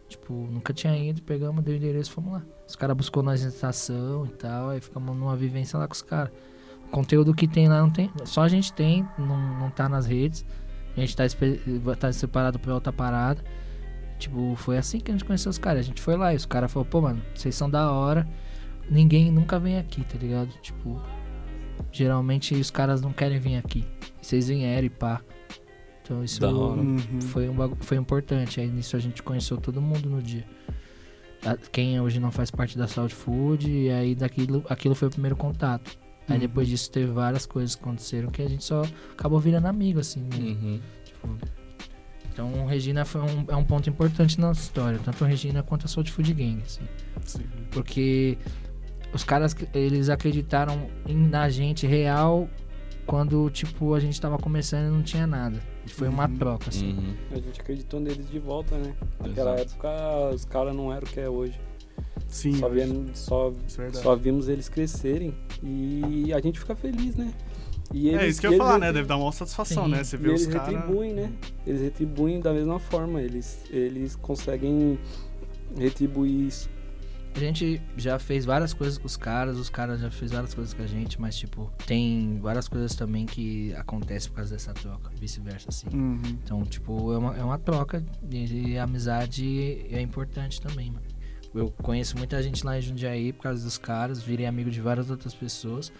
[0.08, 2.42] Tipo, nunca tinha ido, pegamos, deu o endereço fomos lá.
[2.66, 6.00] Os caras buscou nós na estação e tal, aí ficamos numa vivência lá com os
[6.00, 6.32] caras.
[6.86, 8.10] O conteúdo que tem lá não tem.
[8.24, 10.46] Só a gente tem, não, não tá nas redes.
[10.96, 11.24] A gente tá,
[11.98, 13.44] tá separado pra outra parada.
[14.18, 15.80] Tipo, foi assim que a gente conheceu os caras.
[15.80, 18.26] A gente foi lá e os caras falaram, pô, mano, vocês são da hora.
[18.90, 20.48] Ninguém nunca vem aqui, tá ligado?
[20.60, 21.00] Tipo,
[21.92, 23.84] geralmente os caras não querem vir aqui.
[24.22, 25.20] E vocês vieram e pá.
[26.02, 26.80] Então isso Da hora.
[26.80, 26.98] Uhum.
[27.20, 28.60] foi, um foi importante.
[28.60, 30.44] Aí nisso a gente conheceu todo mundo no dia.
[31.70, 35.36] Quem hoje não faz parte da Saúde Food, e aí daquilo, aquilo foi o primeiro
[35.36, 35.96] contato.
[36.26, 36.40] Aí Uhum.
[36.40, 40.20] depois disso teve várias coisas que aconteceram que a gente só acabou virando amigo, assim.
[40.22, 40.48] mesmo.
[40.48, 40.80] Uhum.
[42.38, 45.86] Então Regina foi um, é um ponto importante na nossa história, tanto a Regina quanto
[45.86, 46.82] a Saúde Food Gang, assim.
[47.24, 47.42] Sim.
[47.72, 48.38] Porque
[49.12, 52.48] os caras, eles acreditaram em- na gente real
[53.04, 55.60] quando, tipo, a gente tava começando e não tinha nada.
[55.88, 56.36] Foi uma Uhum.
[56.36, 56.92] troca, assim.
[56.92, 57.14] Uhum.
[57.32, 58.94] A gente acreditou neles de volta, né?
[59.18, 59.72] Naquela Exato.
[59.72, 61.58] época os caras não eram o que é hoje.
[62.28, 62.52] Sim,
[63.14, 67.32] Só, só, é só vimos eles crescerem e a gente fica feliz, né?
[67.92, 68.92] E é isso que eu e ia falar, eles- né?
[68.92, 69.90] Deve dar uma satisfação, Sim.
[69.92, 70.04] né?
[70.04, 70.74] Você E vê os eles caras.
[70.74, 71.32] retribuem, né?
[71.66, 73.20] Eles retribuem da mesma forma.
[73.22, 74.98] Eles, eles conseguem
[75.76, 76.68] retribuir isso.
[77.34, 80.74] A gente já fez várias coisas com os caras, os caras já fez várias coisas
[80.74, 85.10] com a gente, mas, tipo, tem várias coisas também que acontecem por causa dessa troca,
[85.14, 85.86] vice-versa, assim.
[85.92, 86.20] Uhum.
[86.42, 91.06] Então, tipo, é uma, é uma troca e, e a amizade é importante também, mano.
[91.54, 95.08] Eu conheço muita gente lá em Jundiaí por causa dos caras, virei amigo de várias
[95.08, 95.92] outras pessoas.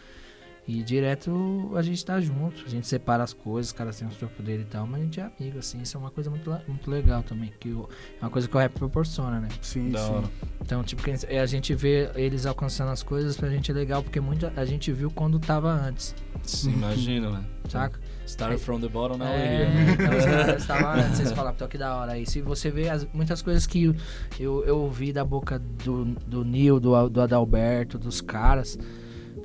[0.71, 4.15] E direto a gente tá junto, a gente separa as coisas, os caras têm os
[4.17, 6.55] trompos dele e tal, mas a gente é amigo, assim, isso é uma coisa muito,
[6.69, 7.89] muito legal também, que o-
[8.21, 9.49] é uma coisa que o rap proporciona, né?
[9.63, 10.13] Sim, Da sim.
[10.13, 10.27] hora.
[10.61, 14.21] Então, tipo, que a gente vê eles alcançando as coisas pra gente é legal, porque
[14.21, 17.45] muito a gente viu quando tava antes, Sim, imagina, velho.
[17.67, 17.99] saca?
[18.27, 19.93] Start from the bottom, now we're É, here.
[19.95, 22.13] então, caras estavam antes, vocês falam, pô, que da hora.
[22.13, 23.95] Aí se você vê as- muitas coisas que eu,
[24.39, 28.79] eu, eu ouvi da boca do, do Neil, do, do Adalberto, dos caras,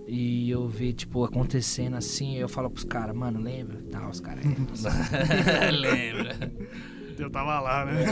[0.07, 3.81] e eu vi, tipo, acontecendo assim, eu falo pros caras, mano, lembra?
[3.91, 4.43] Tá, os caras.
[5.71, 6.51] Lembra?
[7.17, 8.03] Eu tava lá, né?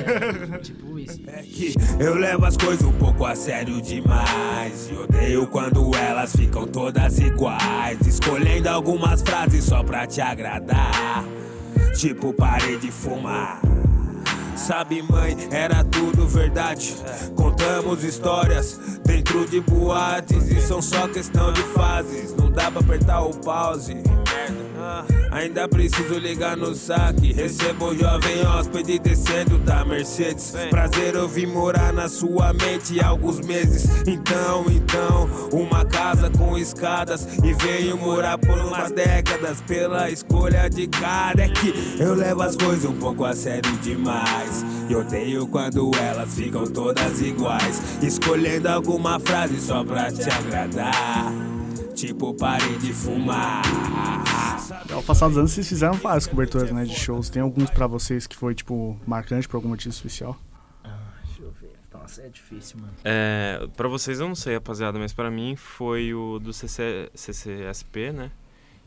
[0.54, 1.20] É, tipo isso.
[1.28, 4.90] É que eu levo as coisas um pouco a sério demais.
[4.92, 8.00] E odeio quando elas ficam todas iguais.
[8.06, 11.26] Escolhendo algumas frases só pra te agradar.
[11.98, 13.60] Tipo, parei de fumar.
[14.62, 16.96] Sabe, mãe, era tudo verdade.
[17.36, 22.36] Contamos histórias dentro de boates e são só questão de fases.
[22.36, 23.98] Não dá pra apertar o pause.
[24.78, 27.32] Ah, Ainda preciso ligar no saque.
[27.32, 30.54] Recebo jovem hóspede descendo da Mercedes.
[30.70, 33.86] Prazer eu vim morar na sua mente há alguns meses.
[34.06, 37.26] Então, então, uma casa com escadas.
[37.44, 39.62] E venho morar por umas décadas.
[39.62, 41.44] Pela escolha de cada.
[41.44, 44.66] É que eu levo as coisas um pouco a sério demais.
[44.90, 47.82] E odeio quando elas ficam todas iguais.
[48.02, 51.61] Escolhendo alguma frase só pra te agradar.
[51.96, 53.62] Tipo, parei de fumar.
[54.92, 57.30] Ao passar dos anos, vocês fizeram várias coberturas, né, de shows.
[57.30, 60.38] Tem alguns pra vocês que foi, tipo, marcante por algum motivo especial?
[60.84, 61.74] Ah, deixa eu ver.
[61.94, 62.94] Nossa, é difícil, mano.
[63.04, 68.12] É, pra vocês eu não sei, rapaziada, mas pra mim foi o do CC, CCSP,
[68.12, 68.32] né?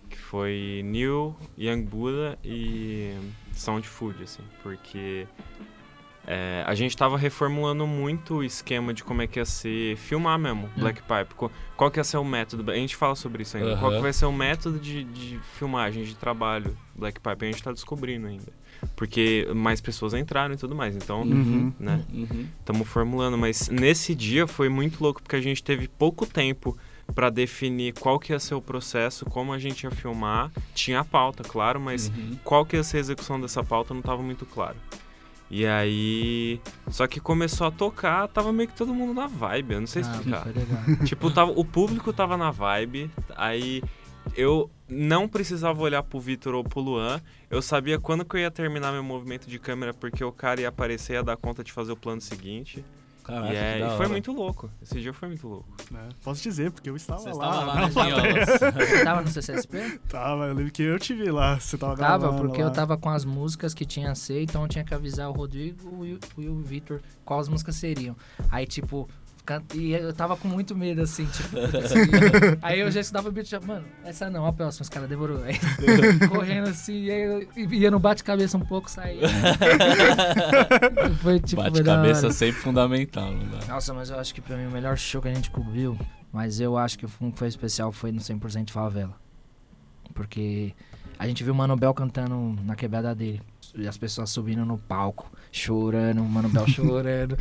[0.09, 3.15] Que foi New, Young Buddha e
[3.53, 5.27] Sound Food, assim, porque
[6.27, 10.39] é, a gente tava reformulando muito o esquema de como é que ia ser filmar
[10.39, 10.81] mesmo, Hum.
[10.81, 11.35] Black Pipe.
[11.37, 14.01] Qual, qual que ia ser o método, a gente fala sobre isso ainda, qual que
[14.01, 18.27] vai ser o método de, de filmagem, de trabalho Black Pipe, a gente tá descobrindo
[18.27, 18.53] ainda.
[18.97, 21.73] Porque mais pessoas entraram e tudo mais, então, Uhum.
[21.79, 22.05] né?
[22.13, 22.47] Uhum.
[22.61, 26.77] Estamos formulando, mas nesse dia foi muito louco porque a gente teve pouco tempo
[27.15, 30.51] para definir qual que ia ser o processo, como a gente ia filmar.
[30.75, 32.39] Tinha a pauta, claro, mas Uhum.
[32.43, 34.77] qual que ia ser a execução dessa pauta não estava muito claro.
[35.57, 39.81] E aí, só que começou a tocar, tava meio que todo mundo na vibe, eu
[39.81, 40.47] não sei Ah, explicar.
[40.47, 41.07] legal.
[41.07, 43.81] tipo, tava, o público tava na vibe, aí
[44.37, 48.51] eu não precisava olhar pro Vitor ou pro Luan, eu sabia quando que eu ia
[48.51, 51.71] terminar meu movimento de câmera, porque o cara ia aparecer e ia dar conta de
[51.71, 52.85] fazer o plano seguinte.
[53.25, 54.71] Caraca, e, é- que e foi muito louco.
[54.83, 55.67] Esse dia foi muito louco.
[55.91, 56.09] Né?
[56.23, 57.49] Posso dizer, porque eu estava Você lá.
[57.49, 57.89] estava lá?
[58.87, 59.99] Você tava no CCSP?
[60.09, 61.59] Tava, eu lembro que eu te vi lá.
[61.59, 62.69] Você tava Tava, gravando porque lá.
[62.69, 65.33] eu tava com as músicas que tinha a ser, então eu tinha que avisar o
[65.33, 68.15] Rodrigo e o, e o Vitor quais músicas seriam.
[68.51, 69.09] Aí, tipo,
[69.75, 72.11] e eu tava com muito medo, assim, tipo, assim,
[72.63, 75.43] aí eu já estudava o beat, já, mano, essa não, a próxima, os caras demorou.
[75.43, 75.55] Aí,
[76.29, 79.21] correndo assim, e aí eu ia no bate-cabeça um pouco, saía.
[81.21, 83.67] foi tipo, Bate-cabeça sempre fundamental, não dá.
[83.67, 85.99] Nossa, mas eu acho que pra mim o melhor show que a gente cobriu,
[86.33, 89.15] mas eu acho que um que foi especial foi no 100% Favela.
[90.15, 90.73] Porque
[91.19, 93.43] a gente viu o Mano Bel cantando na quebrada dele.
[93.77, 97.37] E as pessoas subindo no palco, chorando, o Mano Bel chorando.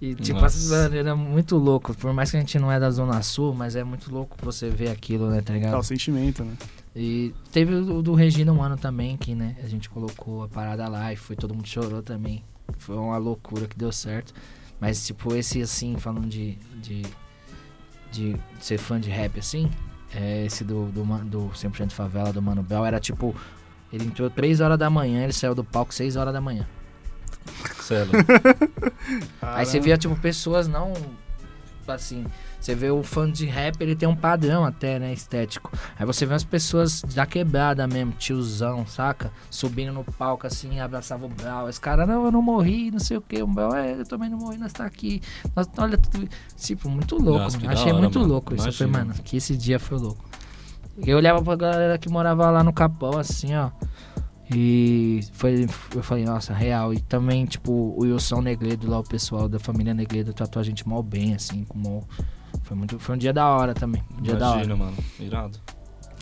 [0.00, 1.94] E tipo, assim, mano, era muito louco.
[1.94, 4.68] Por mais que a gente não é da Zona Sul, mas é muito louco você
[4.68, 5.72] ver aquilo, né, tá ligado?
[5.72, 6.54] Tá, o sentimento, né?
[6.94, 10.88] E teve o do Regina um ano também, que né, a gente colocou a parada
[10.88, 12.42] lá e foi todo mundo chorou também.
[12.78, 14.34] Foi uma loucura que deu certo.
[14.80, 17.02] Mas tipo, esse assim, falando de, de,
[18.10, 19.70] de ser fã de rap assim,
[20.14, 23.34] é esse do, do, do 100% Favela, do Mano Bel, era tipo,
[23.92, 26.66] ele entrou 3 horas da manhã, ele saiu do palco 6 horas da manhã.
[27.80, 28.10] Celo.
[29.40, 30.92] Aí você via, tipo, pessoas não.
[31.86, 32.24] Assim,
[32.60, 35.70] você vê o fã de rap, ele tem um padrão até, né, estético.
[35.96, 39.30] Aí você vê as pessoas da quebrada mesmo, tiozão, saca?
[39.48, 41.68] Subindo no palco assim, abraçava o Brau.
[41.68, 43.40] Esse cara, não, eu não morri, não sei o que.
[43.40, 45.22] O Brau, é, eu também não morri, nós tá aqui.
[45.54, 46.28] Nós, olha tudo.
[46.56, 48.32] Tipo, muito louco, Nossa, Achei hora, muito mano.
[48.32, 48.64] louco isso.
[48.64, 48.98] Imagina.
[48.98, 50.24] mano, que esse dia foi louco.
[51.04, 53.70] Eu olhava pra galera que morava lá no Capão, assim, ó.
[54.54, 56.94] E foi, eu falei, nossa, real.
[56.94, 60.88] E também, tipo, o Wilson Negredo lá, o pessoal da família Negredo tratou a gente
[60.88, 62.02] mal bem, assim, com mó-
[62.62, 64.02] Foi, muito, foi um dia da hora também.
[64.18, 64.64] Um dia da hora.
[64.64, 64.96] Imagina, mano.
[65.18, 65.58] Irado.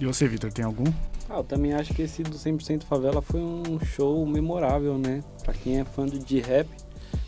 [0.00, 0.84] E você, Vitor, tem algum?
[1.28, 5.22] Ah, eu também acho que esse do 100% Favela foi um show memorável, né?
[5.42, 6.68] Pra quem é fã de rap,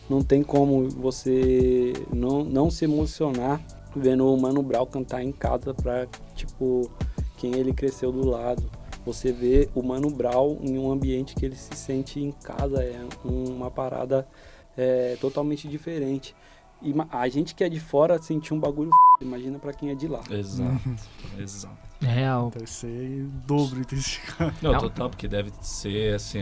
[0.09, 3.61] não tem como você não, não se emocionar
[3.95, 6.91] vendo o Mano Brown cantar em casa pra, tipo,
[7.37, 8.69] quem ele cresceu do lado.
[9.05, 12.99] Você vê o Mano Brown em um ambiente que ele se sente em casa, é
[13.25, 14.27] uma parada
[14.77, 16.35] é, totalmente diferente.
[16.83, 20.09] ima- a gente que é de fora sentiu um bagulho imagina pra quem é de
[20.09, 20.21] lá.
[20.31, 20.91] Exato,
[21.39, 21.87] exato.
[22.03, 22.51] É real.
[22.53, 24.53] Deve ser dobro intensificado.
[24.61, 24.81] Não, Não.
[24.81, 26.41] total, porque deve ser assim,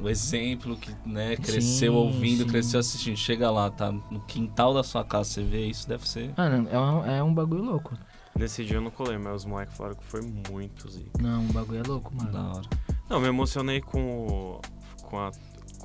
[0.00, 2.48] o exemplo que, né, cresceu Sim, ouvindo, sim.
[2.48, 3.16] cresceu assistindo.
[3.16, 6.32] Chega lá, tá no quintal da sua casa, você vê isso, deve ser.
[6.38, 7.92] Mano, é um, é um bagulho louco.
[8.38, 11.10] Nesse dia eu não colei, mas os moleques falaram que foi muito zica.
[11.20, 12.30] Não, um bagulho é louco, mano.
[12.30, 12.68] Da hora.
[13.10, 14.60] Não, me emocionei com o,
[15.02, 15.32] com, a,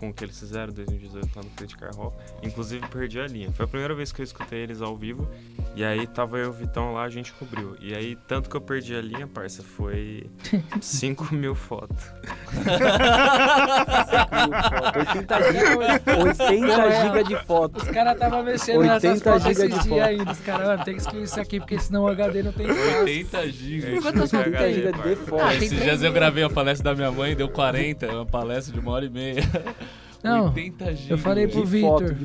[0.04, 2.14] com o que eles fizeram em 2018 lá no Criticar Hall.
[2.42, 3.52] Inclusive perdi a linha.
[3.52, 5.28] Foi a primeira vez que eu escutei eles ao vivo.
[5.76, 7.76] E aí tava eu e o Vitão lá, a gente cobriu.
[7.80, 10.30] E aí, tanto que eu perdi a linha, parça, foi
[10.82, 12.04] 5 mil fotos.
[14.96, 15.86] 80 GB
[16.24, 17.84] 80 giga de fotos.
[17.84, 20.02] Os caras estavam mexendo 80 nessas fotos esses de dias foto.
[20.02, 20.32] ainda.
[20.32, 23.00] Os caras, mano, tem que excluir isso aqui porque senão o HD não tem espaço.
[23.00, 24.04] 80 gigas.
[24.04, 24.74] Quantas fotos 80 tem?
[24.74, 25.48] giga de Ah, fotos.
[25.58, 28.80] tem Esses dias eu gravei a palestra da minha mãe, deu 40, uma palestra de
[28.80, 29.42] uma hora e meia.
[30.24, 31.10] Não, 80 gigas.
[31.12, 32.16] eu falei pro Vitor.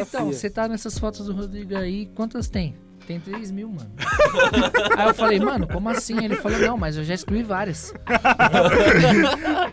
[0.00, 2.76] Então, você tá nessas fotos do Rodrigo aí, quantas tem?
[3.06, 3.90] Tem 3 mil, mano.
[4.98, 6.22] aí eu falei, mano, como assim?
[6.22, 7.94] Ele falou, não, mas eu já excluí várias.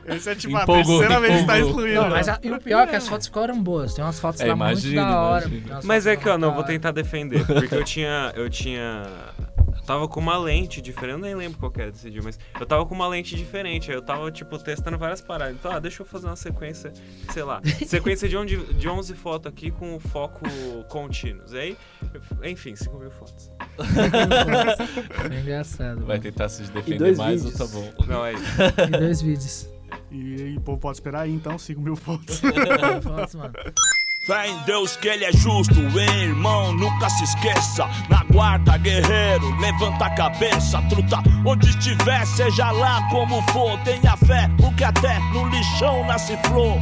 [0.07, 1.69] Esse é tipo a Empolgou, terceira vez que tá empolgou.
[1.81, 2.01] excluído.
[2.01, 3.93] Não, mas a- e o pior é que as fotos ficaram boas.
[3.93, 5.51] Tem umas fotos É, lá imagino, muito da hora.
[5.83, 7.45] Mas é que, ó, não, vou tentar defender.
[7.45, 8.31] Porque eu tinha.
[8.35, 9.03] Eu tinha.
[9.75, 11.13] Eu tava com uma lente diferente.
[11.13, 13.91] Eu nem lembro qual que era desse dia, mas eu tava com uma lente diferente.
[13.91, 15.55] Aí eu tava, tipo, testando várias paradas.
[15.55, 16.91] Então, ah, deixa eu fazer uma sequência,
[17.31, 17.61] sei lá.
[17.85, 20.43] Sequência de, onde, de 11 fotos aqui com foco
[20.89, 21.53] contínuos.
[21.53, 21.77] Aí,
[22.43, 23.51] enfim, 5 mil fotos.
[23.75, 25.97] Foi engraçado.
[25.99, 26.21] Vai mano.
[26.21, 27.71] tentar se defender mais ou vídeos.
[27.71, 27.93] tá bom?
[28.07, 28.45] Não, é isso.
[28.87, 29.69] E dois vídeos.
[30.11, 32.41] E, e o povo pode esperar aí, então, 5 mil fotos.
[33.03, 33.53] Fotos, mano.
[34.25, 37.87] Fé em Deus que ele é justo, hein, irmão, nunca se esqueça.
[38.09, 41.17] Na guarda, guerreiro, levanta a cabeça, truta.
[41.45, 46.79] Onde estiver, seja lá como for, tenha fé, porque até no lixão nasce flor.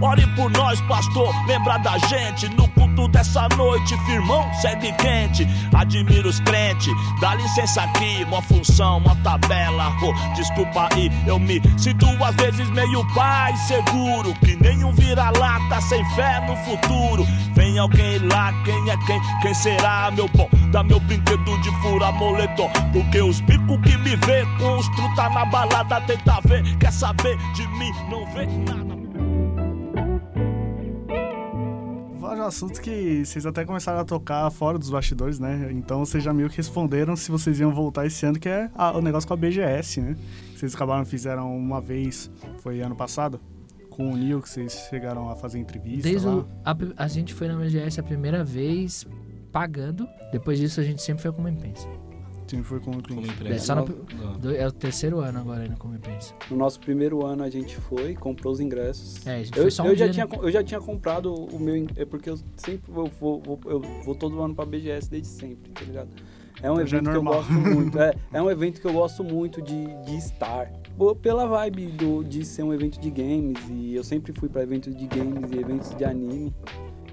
[0.00, 2.67] Ore por nós, pastor, lembra da gente no
[2.98, 5.46] culto dessa noite, firmão, segue quente.
[5.72, 9.92] Admiro os crentes, dá licença aqui, uma função, uma tabela.
[10.02, 16.04] Oh, desculpa aí, eu me sinto às vezes meio pai seguro, que nenhum vira-lata sem
[16.16, 17.24] fé no futuro.
[17.54, 19.20] Vem alguém lá, quem é quem?
[19.42, 20.48] Quem será, meu bom?
[20.72, 25.28] Dá meu brinquedo de fura moletom, porque os bicos que me vê com os truta
[25.30, 28.97] na balada tenta ver, quer saber de mim, não vê nada.
[32.28, 35.70] Vários assuntos que vocês até começaram a tocar fora dos bastidores, né?
[35.72, 38.96] Então vocês já meio que responderam se vocês iam voltar esse ano, que é a-
[38.96, 40.16] o negócio com a BGS, né?
[40.54, 43.40] Vocês acabaram, fizeram uma vez, foi ano passado,
[43.90, 46.36] com o Neil, que vocês chegaram a fazer entrevista Desde lá.
[46.36, 49.06] o, a, a gente foi na BGS a primeira vez
[49.50, 50.06] pagando.
[50.30, 51.88] Depois disso a gente sempre foi como impensa.
[52.48, 53.28] Sim, foi com o Como cliente.
[53.30, 53.64] É, imprensa.
[53.66, 56.32] só no- é o terceiro ano agora ainda como impensa.
[56.50, 59.26] No nosso primeiro ano a gente foi, comprou os ingressos.
[59.26, 60.38] É, a gente Eu, foi só um eu já dia, tinha, né?
[60.42, 61.86] eu já tinha comprado o meu.
[61.94, 65.70] É porque eu sempre vou, vou, vou- eu vou todo ano pra BGS desde sempre,
[65.72, 66.08] tá ligado?
[66.62, 67.98] É um Então já é evento que eu gosto muito.
[68.00, 70.72] É, é um evento que eu gosto muito de, de estar.
[71.22, 73.58] Pela vibe do, de ser um evento de games.
[73.70, 76.52] E eu sempre fui pra eventos de games e eventos de anime.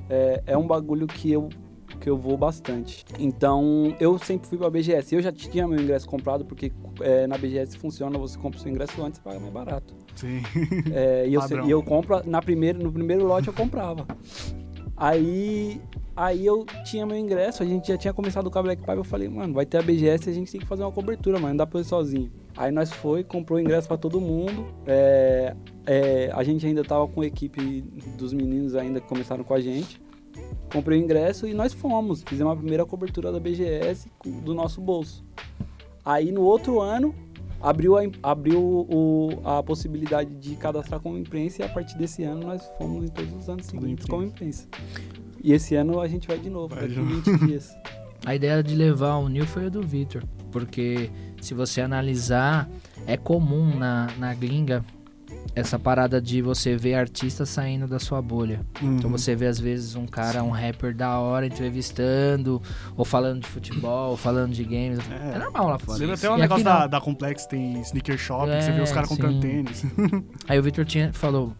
[0.10, 1.50] É, é um bagulho que eu,
[1.95, 3.05] que eu vou bastante.
[3.19, 5.15] Então, eu sempre fui pra BGS.
[5.15, 8.71] Eu já tinha meu ingresso comprado, porque é, na BGS funciona, você compra o seu
[8.71, 9.93] ingresso antes e paga mais barato.
[10.15, 10.41] Sim.
[10.93, 14.05] É, e, eu, e eu compro, na primeira, no primeiro lote eu comprava.
[14.97, 15.81] Aí,
[16.15, 19.03] aí eu tinha meu ingresso, a gente já tinha começado com a Black Pipe, eu
[19.03, 21.58] falei, mano, vai ter a BGS, a gente tem que fazer uma cobertura, mano, não
[21.58, 22.31] dá pra eu ir sozinho.
[22.55, 25.53] Aí nós foi, comprou o ingresso pra todo mundo, é,
[25.86, 27.81] é, a gente ainda tava com a equipe
[28.17, 30.01] dos meninos ainda que começaram com a gente.
[30.71, 34.10] Comprei o ingresso e nós fomos, fizemos a primeira cobertura da BGS
[34.43, 35.23] do nosso bolso.
[36.04, 37.15] Aí no outro ano,
[37.62, 42.45] abriu, a, abriu o- a possibilidade de cadastrar como imprensa e a partir desse ano
[42.45, 44.67] nós fomos em todos os anos seguintes como imprensa.
[45.43, 47.21] E esse ano a gente vai de novo, Vai daqui de a novo.
[47.21, 47.75] 20 dias.
[48.25, 50.23] A ideia de levar o Neil foi a do Victor.
[50.51, 51.10] Porque
[51.41, 52.67] se você analisar,
[53.06, 54.84] é comum na, na gringa
[55.56, 58.60] essa parada de você ver artistas saindo da sua bolha.
[58.82, 59.18] Então Uhum.
[59.18, 62.62] você vê às vezes um cara, um rapper da hora entrevistando,
[62.98, 65.00] ou falando de futebol, ou falando de games.
[65.10, 65.39] É, É.
[65.39, 65.98] normal lá fora.
[66.00, 68.91] Lembra até o E negócio da, da Complex, tem sneaker shop, que você vê os
[68.91, 69.86] É, caras comprando tênis.
[70.48, 71.54] Aí o Victor tinha, falou,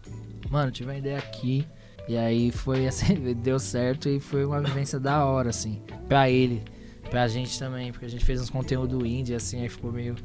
[0.50, 1.66] mano, tive uma ideia aqui.
[2.08, 5.82] E aí foi assim, deu certo e foi uma vivência da hora, assim.
[6.08, 6.62] Pra ele.
[7.10, 10.16] Pra gente também, porque a gente fez uns conteúdo indie, assim, aí ficou meio.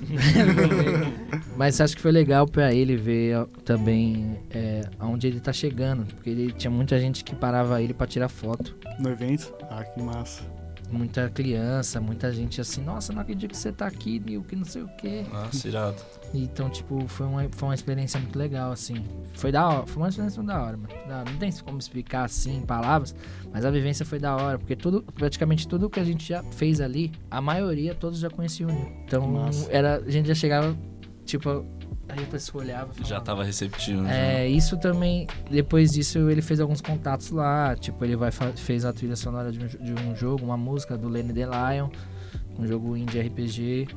[1.56, 6.04] Mas acho que foi legal pra ele ver também é, aonde ele tá chegando.
[6.06, 8.76] Porque ele tinha muita gente que parava ele pra tirar foto.
[8.98, 9.52] No evento.
[9.70, 10.42] Ah, que massa.
[10.90, 14.64] muita criança, muita gente assim, nossa, não acredito que você tá aqui, Nil, que não
[14.64, 15.24] sei o quê.
[15.32, 15.96] Nossa, irado.
[16.34, 19.04] Então, tipo, foi uma, foi uma experiência muito legal, assim.
[19.34, 20.88] Foi da hora, foi uma experiência muito da hora, mano.
[21.08, 21.30] Da hora.
[21.30, 23.14] Não tem como explicar assim em palavras,
[23.52, 26.80] mas a vivência foi da hora, porque tudo, praticamente tudo que a gente já fez
[26.80, 28.92] ali, a maioria, todos já conheciam o Nil.
[29.04, 30.76] Então, era, a gente já chegava,
[31.26, 31.66] tipo,
[32.08, 34.04] aí a pessoa olhava e Já falava, tava receptivo.
[34.04, 34.10] já.
[34.14, 38.92] é, isso também, depois disso ele fez alguns contatos lá, tipo, ele vai fez a
[38.92, 41.88] trilha sonora de um, de um jogo, uma música do Lenny The Lion,
[42.58, 43.88] um jogo indie RPG.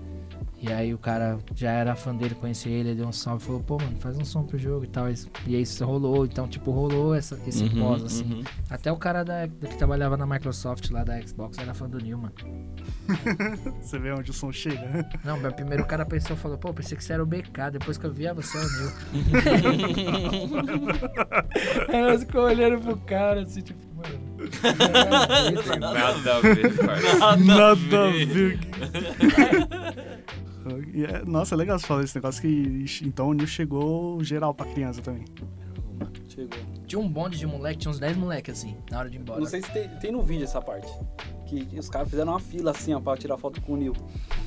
[0.61, 3.45] E aí o cara já era fã dele, conhecia ele, ele deu um salve e
[3.45, 5.07] falou, pô, mano, faz um som pro jogo e tal.
[5.09, 8.23] E aí isso rolou, então, tipo, rolou essa, esse Uhum, pós, assim.
[8.23, 8.43] uhum.
[8.69, 12.17] Até o cara da, que trabalhava na Microsoft lá da Xbox era fã do Neil,
[12.17, 12.33] mano.
[13.81, 15.07] Você vê onde o som chega.
[15.23, 17.97] Não, mas primeiro o cara pensou, falou, pô, pensei que você era o BK, depois
[17.97, 18.91] que eu vi, ah, você é o Neil.
[21.89, 24.19] Aí nós ficou olhando pro cara, assim, tipo, mano.
[25.79, 26.73] Nada a ver.
[27.45, 28.59] Nada a ver.
[30.93, 34.53] E é- Nossa, é legal você falar desse negócio que então o Nil chegou geral
[34.53, 35.25] pra criança também.
[36.27, 36.59] Chegou.
[36.87, 39.39] Tinha um bonde de moleque, tinha uns 10 moleques, assim, na hora de ir embora.
[39.39, 40.87] Não sei se tem, tem no vídeo essa parte.
[41.45, 43.93] Que, os caras fizeram uma fila assim, ó, pra tirar foto com o Nil.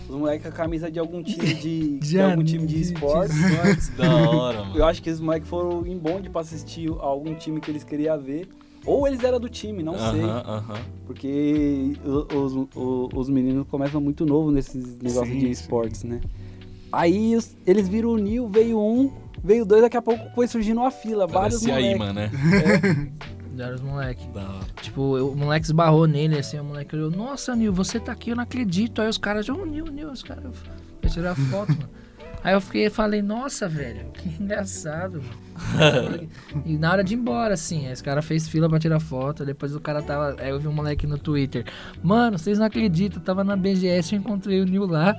[0.09, 1.99] Os moleques com a camisa de algum time de.
[2.01, 3.89] de algum time de esportes.
[3.97, 4.77] Da hora, mano.
[4.77, 8.20] Eu acho que esses moleques foram em bonde pra assistir algum time que eles queriam
[8.20, 8.49] ver.
[8.85, 10.22] Ou eles eram do time, não sei.
[10.22, 10.80] Aham, aham.
[11.07, 11.93] Porque
[12.35, 15.51] os, o- os meninos começam muito novo nesses negócios Sim, de sim.
[15.51, 16.20] esportes, né?
[16.91, 19.11] Aí os- eles viram o Nil, veio um,
[19.43, 21.99] veio dois, daqui a pouco foi surgindo uma fila, vários Parece aí, moleques.
[21.99, 23.12] mano, né?
[23.55, 24.26] Deram os moleques.
[24.80, 28.30] Tipo, eu- o moleque esbarrou nele, assim, o moleque olhou, nossa, Nil, você tá aqui,
[28.30, 29.01] eu não acredito.
[29.03, 30.45] Aí os caras, ô, Nil, Nil, os caras,
[31.03, 31.91] vai tirar foto, mano.
[32.45, 36.28] Aí eu fiquei, falei, nossa, velho, que engraçado, mano.
[36.66, 39.74] e na hora de ir embora, assim, os caras fez fila pra tirar foto, depois
[39.74, 41.64] o cara tava, aí eu vi um moleque no Twitter,
[42.03, 45.16] mano, vocês não acreditam, eu tava na BGS, eu encontrei o Nil lá.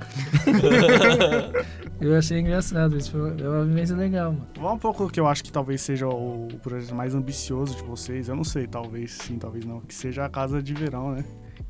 [2.00, 4.46] eu achei engraçado, isso foi uma vivência legal, mano.
[4.56, 8.28] Vamos um pouco que eu acho que talvez seja o projeto mais ambicioso de vocês.
[8.28, 9.80] Eu não sei, talvez sim, talvez não.
[9.80, 11.24] Que seja a Casa de Verão, né?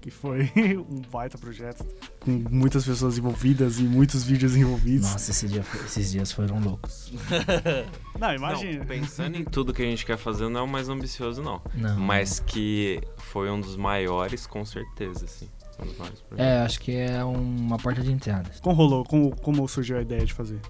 [0.05, 0.51] Que foi
[0.87, 1.83] um baita projeto
[2.21, 5.11] com muitas pessoas envolvidas e muitos vídeos envolvidos.
[5.11, 7.11] Nossa, esse dia foi- esses dias foram loucos.
[8.21, 8.81] Não, imagina.
[8.81, 11.59] Não, pensando em tudo que a gente quer fazer, não é o mais ambicioso, não.
[11.75, 11.99] Não.
[11.99, 15.49] Mas que foi um dos maiores, com certeza, assim.
[15.83, 16.53] Um dos maiores projetos.
[16.53, 18.51] É, acho que é uma porta de entrada.
[18.63, 19.05] Como rolou?
[19.05, 20.61] Como, como surgiu a ideia de fazer?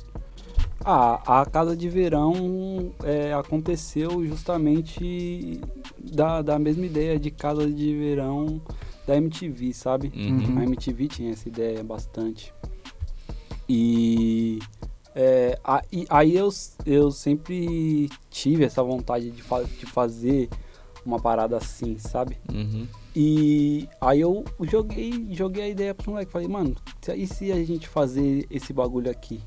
[0.84, 5.60] Ah, a casa de verão é, aconteceu justamente
[5.98, 8.60] da, da mesma ideia de casa de verão
[9.06, 10.12] da MTV, sabe?
[10.14, 10.58] Uhum.
[10.58, 12.52] A MTV tinha essa ideia bastante.
[13.68, 14.58] E,
[15.14, 16.48] é, a- e aí eu,
[16.84, 20.48] eu sempre tive essa vontade de, fa- de fazer
[21.04, 22.36] uma parada assim, sabe?
[22.52, 22.86] Uhum.
[23.14, 26.32] E aí eu joguei, joguei a ideia pro moleque.
[26.32, 26.74] Falei, mano,
[27.14, 29.40] e se a gente fazer esse bagulho aqui?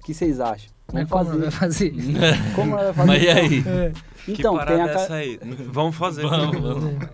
[0.00, 0.70] O que vocês acham?
[0.88, 1.92] Vamos como vai fazer.
[1.94, 2.54] fazer?
[2.54, 3.06] Como nós vai fazer?
[3.08, 3.62] Mas e aí?
[4.24, 5.38] que Então, tem a é aí?
[5.70, 6.22] Vamos fazer.
[6.22, 7.08] Vamos, vamos.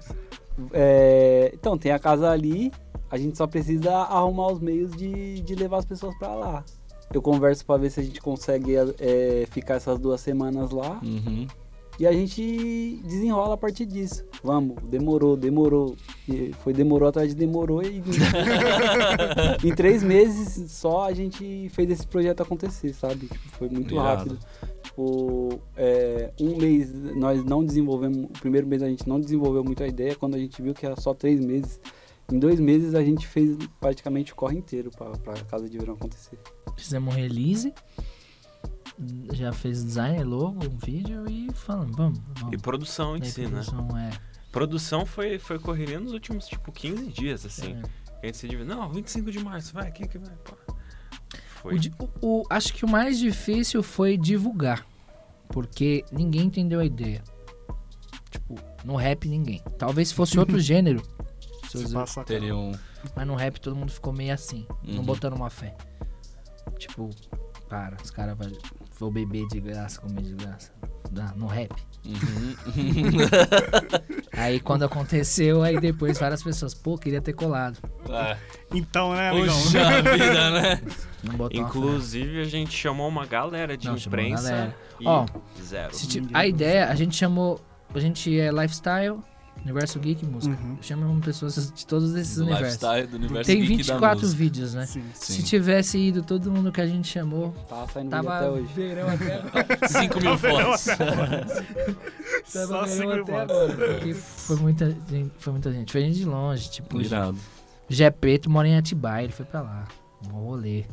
[0.72, 2.72] É, então, tem a casa ali,
[3.11, 6.64] a gente só precisa arrumar os meios de, de levar as pessoas pra lá.
[7.12, 11.46] Eu converso pra ver se a gente consegue é, ficar essas duas semanas lá Uhum.
[11.98, 14.24] e a gente desenrola a partir disso.
[14.44, 15.96] Vamos, demorou, demorou.
[16.28, 18.02] E foi demorou atrás de demorou e
[19.64, 23.26] em três meses só a gente fez esse projeto acontecer, sabe?
[23.26, 24.06] Tipo, foi muito Irado.
[24.18, 24.38] rápido.
[24.99, 29.80] Tipo, é, um mês nós não desenvolvemos, o primeiro mês a gente não desenvolveu muito
[29.80, 31.80] a ideia, quando a gente viu que era só três meses.
[32.32, 35.94] Em dois meses a gente fez praticamente o corre inteiro pra, pra Casa de Verão
[35.94, 36.36] acontecer.
[36.76, 37.72] Fizemos um release.
[39.32, 42.53] Já fez design, logo, um vídeo e falamos, vamos, vamos.
[42.53, 43.49] E produção em Daí si, né?
[43.51, 44.11] produção é.
[44.51, 47.74] Produção foi, foi correria nos últimos, tipo, 15 dias, assim.
[47.74, 47.82] é.
[48.20, 48.74] A gente se dividiu.
[48.74, 50.34] Não, 25 de março, vai, quem que vai?
[51.78, 52.09] Di- o-
[52.40, 54.84] o- acho que o mais difícil foi divulgar.
[55.49, 57.22] Porque ninguém entendeu a ideia.
[58.30, 59.62] Tipo, no rap ninguém.
[59.78, 61.03] Talvez se fosse outro gênero.
[61.70, 62.72] se Se eu- passa Teria um.
[63.14, 64.66] Mas no rap todo mundo ficou meio assim.
[64.84, 65.05] Não Uhum.
[65.05, 65.76] botando uma fé.
[66.78, 67.11] Tipo,
[67.68, 68.51] para, os caras vão,
[68.99, 70.72] vão beber de graça, comer de graça.
[71.36, 71.72] No rap.
[72.05, 72.55] Uhum.
[74.39, 77.78] Aí quando aconteceu, aí depois várias pessoas, pô, queria ter colado.
[78.09, 78.36] É.
[78.72, 79.55] Então, né, amigão?
[79.55, 80.80] Puxa vida, né?
[81.53, 84.76] Inclusive, a gente chamou uma galera de Não, imprensa galera.
[85.01, 85.26] e Ó,
[85.61, 85.93] zero.
[85.93, 87.61] Ti- a ideia, a gente chamou.
[87.95, 89.18] A gente é lifestyle,
[89.64, 90.56] universo geek e música.
[90.62, 90.78] Uhum.
[90.80, 92.78] Chamamos pessoas de todos esses Do universos.
[93.11, 94.38] do universo Tem geek da 24 música.
[94.38, 94.86] vídeos, né?
[94.86, 95.04] Sim.
[95.14, 95.42] Se Sim.
[95.42, 98.72] tivesse ido todo mundo que a gente chamou, Tá saindo vídeo até tava hoje.
[98.74, 99.88] verão até agora.
[99.88, 100.80] 5 mil fotos.
[102.46, 103.34] Só Tava até votos.
[103.34, 103.94] agora.
[103.94, 105.32] Porque foi muita gente.
[105.38, 105.92] Foi muita gente.
[105.92, 107.00] Foi gente de longe, tipo.
[107.00, 107.38] Irado.
[107.88, 109.88] Jé Preto mora em Atibaia, ele foi pra lá.
[110.26, 110.84] Um rolê.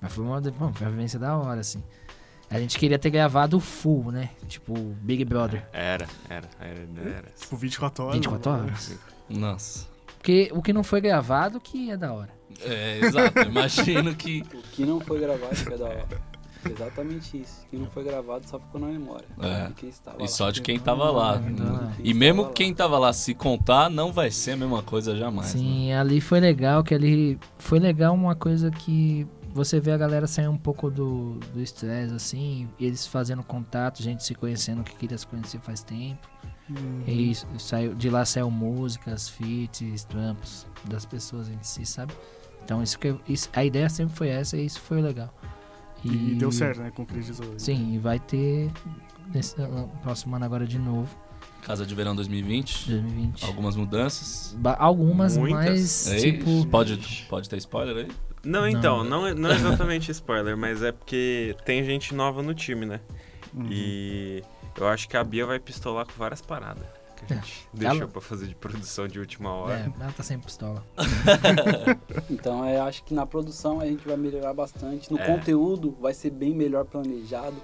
[0.00, 1.82] Mas foi uma, bom, foi uma vivência da hora, assim.
[2.50, 4.30] A gente queria ter gravado full, né?
[4.48, 4.72] Tipo,
[5.02, 5.66] Big Brother.
[5.72, 7.28] Era, era, era, era.
[7.38, 8.16] Tipo, 24 horas.
[8.16, 8.98] 24 horas.
[9.28, 9.86] Nossa.
[10.16, 12.30] Porque o que não foi gravado que é da hora.
[12.62, 13.38] É, exato.
[13.40, 14.42] Imagino que.
[14.54, 16.06] O que não foi gravado que é da hora.
[16.68, 17.62] Exatamente isso.
[17.66, 19.26] O que não foi gravado só ficou na memória.
[19.40, 19.66] É.
[19.68, 20.28] De quem estava E lá.
[20.28, 21.40] só de quem tava lá.
[21.46, 25.54] Então, E mesmo quem tava lá se contar, não vai ser a mesma coisa jamais.
[25.54, 25.60] né?
[25.60, 29.26] Sim, ali foi legal, que ali foi legal uma coisa que
[29.58, 34.22] você vê a galera sair um pouco do do estresse, assim, eles fazendo contato, gente
[34.24, 36.26] se conhecendo que queria se conhecer faz tempo.
[36.70, 37.02] Uhum.
[37.06, 42.12] E isso, saiu, de lá saiu músicas, feats, trampos das pessoas em si, sabe?
[42.64, 45.32] Então isso que isso, a ideia sempre foi essa e isso foi legal.
[46.04, 46.90] E, deu certo, né?
[46.94, 47.58] Concretizou.
[47.58, 48.70] Sim, e vai ter
[49.34, 51.08] nesse no próximo ano agora de novo,
[51.62, 52.90] Casa de Verão 2020.
[52.90, 53.44] 2020.
[53.44, 54.54] Algumas mudanças.
[54.58, 56.06] Ba- Algumas, Muitas.
[56.06, 58.08] mas Ei, tipo pode, pode ter spoiler aí?
[58.48, 62.54] Não, então, não, é- não é exatamente spoiler, mas é porque tem gente nova no
[62.54, 63.00] time, né?
[63.54, 63.66] Uhum.
[63.70, 64.42] E
[64.78, 66.84] eu acho que a Bia vai pistolar com várias paradas
[67.16, 69.92] que a gente deixou Ela- pra fazer de produção de última hora.
[69.98, 70.82] é, ela tá sem pistola.
[72.30, 75.10] Então eu acho que na produção a gente vai melhorar bastante.
[75.12, 75.26] No É.
[75.26, 77.56] conteúdo vai ser bem melhor planejado.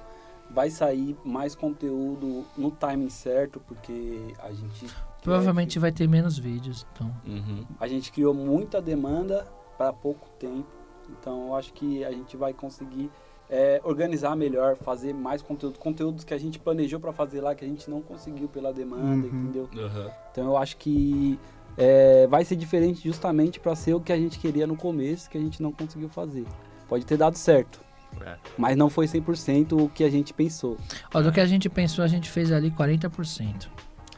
[0.50, 4.86] Vai sair mais conteúdo no timing certo, porque a gente.
[5.22, 7.14] Provavelmente vai ter menos vídeos, então.
[7.26, 7.64] Uhum.
[7.80, 9.46] A gente criou muita demanda
[9.76, 10.66] para pouco tempo.
[11.10, 13.10] Então eu acho que a gente vai conseguir
[13.50, 15.78] é, organizar melhor, fazer mais conteúdo.
[15.78, 19.26] Conteúdos que a gente planejou para fazer lá, que a gente não conseguiu pela demanda,
[19.26, 19.42] Uhum.
[19.42, 19.68] entendeu?
[19.74, 20.10] Uhum.
[20.32, 21.38] Então eu acho que
[21.76, 25.36] é, vai ser diferente justamente para ser o que a gente queria no começo, que
[25.36, 26.46] a gente não conseguiu fazer.
[26.88, 27.80] Pode ter dado certo,
[28.24, 28.36] É.
[28.56, 30.78] mas não foi 100% o que a gente pensou.
[31.12, 33.68] Ó, do que a gente pensou, a gente fez ali 40%.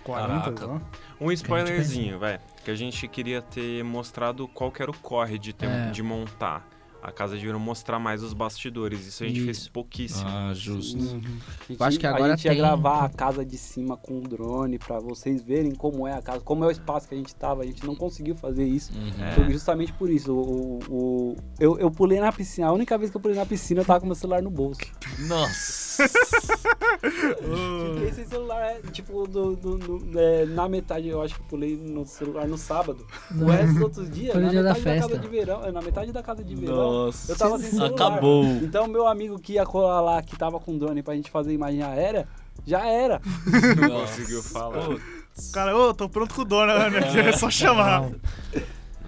[0.05, 0.67] 40, Caraca.
[0.69, 1.25] ó.
[1.25, 2.39] Um spoilerzinho, vai.
[2.67, 5.91] Que a gente queria ter mostrado qual que era o corre de, ter- É.
[5.93, 6.67] de montar.
[7.01, 9.07] A Casa de Verão mostrar mais os bastidores.
[9.07, 9.71] Isso a gente fez Isso.
[9.71, 10.29] pouquíssimo.
[10.29, 10.97] Ah, justo.
[10.97, 11.01] A
[11.69, 14.19] gente, Eu acho que a agora gente ia tem- gravar a casa de cima com
[14.19, 17.17] o drone para vocês verem como é a casa, como é o espaço que a
[17.17, 17.63] gente tava.
[17.63, 18.91] A gente não conseguiu fazer isso.
[18.93, 19.25] Uhum.
[19.25, 19.31] É.
[19.37, 20.33] Foi justamente por isso.
[20.35, 20.93] O, o-
[21.33, 22.67] o- eu, eu pulei na piscina.
[22.67, 24.81] A única vez que eu pulei na piscina, eu tava com meu celular no bolso.
[25.29, 25.86] Nossa.
[27.95, 31.77] Fiquei sem celular, é, tipo, do, do- do- é, na metade, eu acho que pulei
[31.77, 33.07] no celular no sábado.
[33.39, 35.19] O resto dos outros dias, Foi no na dia da metade da, casa festa.
[35.19, 36.77] de verão, é, na metade da casa de verão,
[37.07, 37.33] Nossa.
[37.33, 37.91] eu tava sem celular.
[37.91, 38.45] Acabou.
[38.45, 41.83] Então, meu amigo que ia colar lá, que tava com drone pra gente fazer imagem
[41.83, 42.27] aérea,
[42.67, 43.21] já era.
[43.81, 44.97] Não conseguiu falar.
[45.53, 47.29] Cara, ô, tô pronto com o dono, né?
[47.29, 48.11] É só chamar.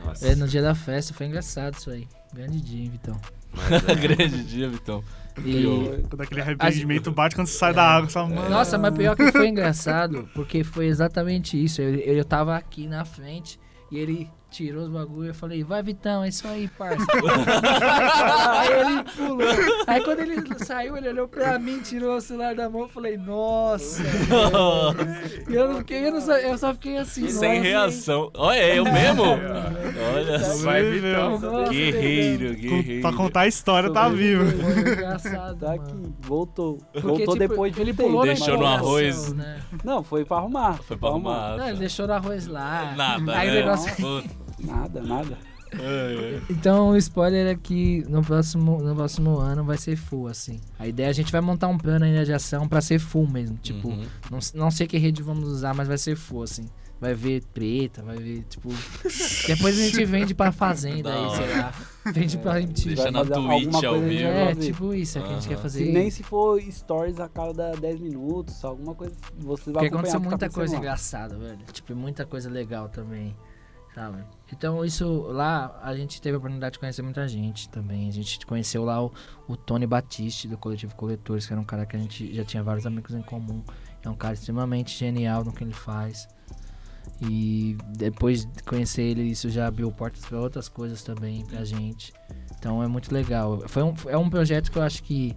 [0.05, 0.27] Nossa.
[0.29, 2.07] é no dia da festa, foi engraçado isso aí.
[2.33, 3.19] Grande dia, hein, Vitão.
[3.53, 3.95] Mas, é.
[3.97, 5.03] grande dia, Vitão.
[5.45, 6.03] E...
[6.09, 8.49] Quando aquele arrependimento bate quando você sai da água, só, mano.
[8.49, 11.81] Nossa, mas pior que foi engraçado, porque foi exatamente isso.
[11.81, 13.59] Eu, eu tava aqui na frente
[13.91, 17.05] e ele tirou os bagulho e eu falei, vai Vitão, é isso aí, parça.
[18.59, 19.49] aí ele pulou.
[19.87, 23.17] Aí quando ele saiu, ele olhou pra mim, tirou o celular da mão, eu falei,
[23.17, 24.03] nossa.
[24.03, 28.31] velho." E eu, não fiquei, eu, não eu só fiquei assim, Sem nossa, reação.
[28.35, 29.25] Olha, eu mesmo?
[30.15, 30.65] Olha só.
[30.65, 31.39] Vai, Vitão.
[31.39, 33.03] Nossa, Guerreiro, guerreiro.
[33.03, 34.45] Pra contar a história, tá vivo.
[34.51, 36.79] Foi engraçado, Tá aqui, voltou.
[36.93, 39.33] Porque, voltou tipo, depois de ele pulou Deixou no arroz.
[39.33, 39.61] Né?
[39.85, 40.75] Não, foi pra arrumar.
[40.83, 41.57] Foi pra arrumar.
[41.57, 42.95] Não, ele deixou no arroz lá.
[42.97, 43.61] Nada, Aí o né?
[43.61, 44.48] negócio Puta.
[44.61, 45.39] Nada, nada.
[46.51, 50.61] Então o spoiler é que no próximo, no próximo ano vai ser full, assim.
[50.79, 53.29] A ideia é a gente vai montar um plano ainda de ação pra ser full
[53.29, 53.57] mesmo.
[53.59, 54.07] Tipo, Uhum.
[54.31, 56.67] não, não sei que rede vamos usar, mas vai ser full, assim.
[57.01, 58.71] Vai ver preta, vai ver, tipo.
[59.47, 61.73] Depois a gente vende pra fazenda Da aí, sei lá.
[62.13, 62.89] Vende pra gente.
[62.89, 64.25] Deixa na Twitch ao vivo.
[64.25, 65.85] É, tipo isso, é que a gente quer fazer.
[65.85, 70.21] Se nem se for stories a cada 10 minutos, alguma coisa, você vai Porque aconteceu
[70.21, 70.79] tá muita coisa lá.
[70.81, 71.59] engraçada, velho.
[71.73, 73.37] Tipo, muita coisa legal também,
[73.95, 74.25] sabe?
[74.53, 78.09] Então, isso lá, a gente teve a oportunidade de conhecer muita gente também.
[78.09, 79.13] A gente conheceu lá o,
[79.47, 82.63] o Tony Batiste, do Coletivo Coletores, que era um cara que a gente já tinha
[82.63, 83.63] vários amigos em comum.
[84.03, 86.29] É um cara extremamente genial no que ele faz.
[87.21, 92.13] E depois de conhecer ele, isso já abriu portas para outras coisas também pra gente.
[92.59, 93.63] Então é muito legal.
[93.67, 95.35] Foi um, é um projeto que eu acho que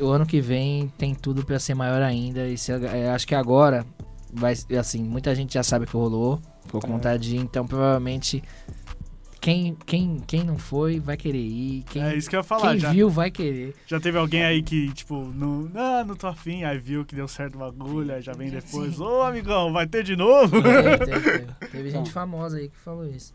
[0.00, 2.48] o ano que vem tem tudo pra ser maior ainda.
[2.48, 3.86] E se, eu acho que agora
[4.32, 8.42] vai assim, muita gente já sabe que rolou, ficou com vontade de ir, então provavelmente
[9.40, 11.82] quem, quem, quem não foi vai querer ir.
[11.90, 12.70] Quem, É isso que eu ia falar.
[12.70, 13.74] quem Já, viu vai querer.
[13.86, 17.26] já teve alguém aí que, tipo, não, ah, não tô afim, aí viu que deu
[17.26, 18.94] certo o bagulho, aí já vem depois.
[18.94, 19.02] Sim.
[19.02, 20.62] Ô, amigão, vai ter de novo?
[20.62, 21.20] Teve, teve,
[21.58, 21.68] teve.
[21.72, 23.34] Teve gente famosa aí que falou isso.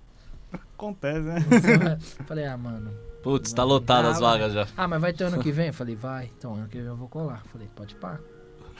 [0.53, 1.39] Acontece, né?
[2.25, 2.89] Falei, ah, mano.
[3.21, 4.65] Putz, tá lotado as vagas já.
[4.77, 5.73] Ah, mas vai ter ano que vem?
[5.73, 6.31] Falei, vai.
[6.37, 7.43] Então, ano que vem eu vou colar.
[7.51, 8.17] Falei, pode pá.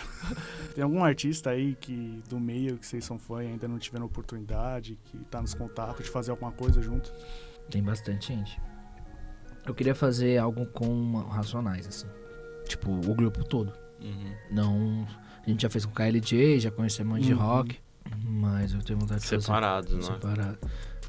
[0.75, 4.05] Tem algum artista aí que do meio que vocês são fã e ainda não tiveram
[4.05, 7.11] oportunidade, que tá nos contatos de fazer alguma coisa junto?
[7.69, 8.59] Tem bastante gente.
[9.65, 12.07] Eu queria fazer algo com Racionais, assim.
[12.67, 13.73] Tipo, o grupo todo.
[14.01, 14.33] Uhum.
[14.51, 15.07] Não.
[15.45, 17.39] A gente já fez com KLJ, já conhecemos de Uhum.
[17.39, 17.77] rock.
[18.25, 19.41] Mas eu tenho vontade de fazer.
[19.41, 20.03] Separados, não é?
[20.03, 20.57] Separado.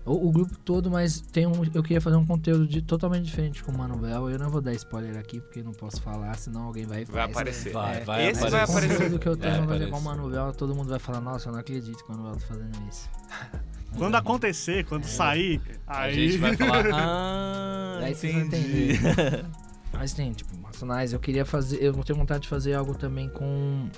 [0.09, 3.63] O, o grupo todo, mas tem um, eu queria fazer um conteúdo de, totalmente diferente
[3.63, 4.31] com o Manuel.
[4.31, 7.31] Eu não vou dar spoiler aqui porque não posso falar, senão alguém vai Vai faz.
[7.31, 7.73] aparecer.
[7.73, 8.95] Vai, É, vai Esse vai Mas o aparecer.
[8.97, 10.05] conteúdo que eu tenho Vai levar o aparecer.
[10.23, 13.09] Manuel, todo mundo vai falar, nossa, eu não acredito que o Manuel tá fazendo isso.
[13.97, 16.15] Quando acontecer, quando sair, A aí.
[16.31, 16.85] gente vai falar.
[16.95, 19.45] Ah, Aí vocês vão entender.
[19.93, 21.83] Mas tem, tipo, Racionais, eu queria fazer.
[21.83, 23.89] Eu tenho vontade de fazer algo também com.